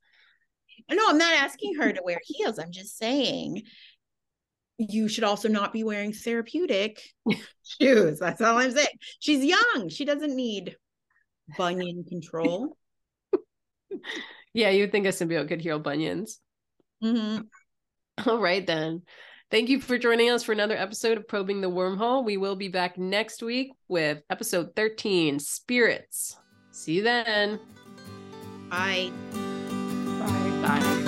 [0.89, 2.57] No, I'm not asking her to wear heels.
[2.59, 3.61] I'm just saying
[4.77, 7.01] you should also not be wearing therapeutic
[7.63, 8.19] shoes.
[8.19, 8.87] That's all I'm saying.
[9.19, 9.89] She's young.
[9.89, 10.75] She doesn't need
[11.57, 12.77] bunion control.
[14.53, 16.39] Yeah, you'd think a symbiote could heal bunions.
[17.01, 17.45] Mhm.
[18.25, 19.03] All right, then.
[19.51, 22.23] Thank you for joining us for another episode of Probing the Wormhole.
[22.23, 26.37] We will be back next week with episode 13 Spirits.
[26.71, 27.59] See you then.
[28.71, 29.11] I
[30.21, 30.79] Bye.
[30.79, 31.07] Bye.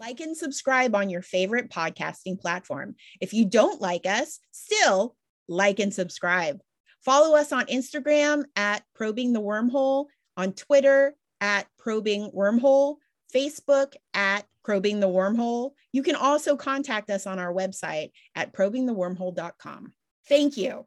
[0.00, 2.96] like and subscribe on your favorite podcasting platform.
[3.20, 5.14] If you don't like us, still
[5.46, 6.60] like and subscribe.
[7.04, 12.96] Follow us on Instagram at Probing the Wormhole, on Twitter at Probing Wormhole,
[13.34, 15.72] Facebook at Probing the Wormhole.
[15.92, 19.92] You can also contact us on our website at probingthewormhole.com.
[20.28, 20.86] Thank you.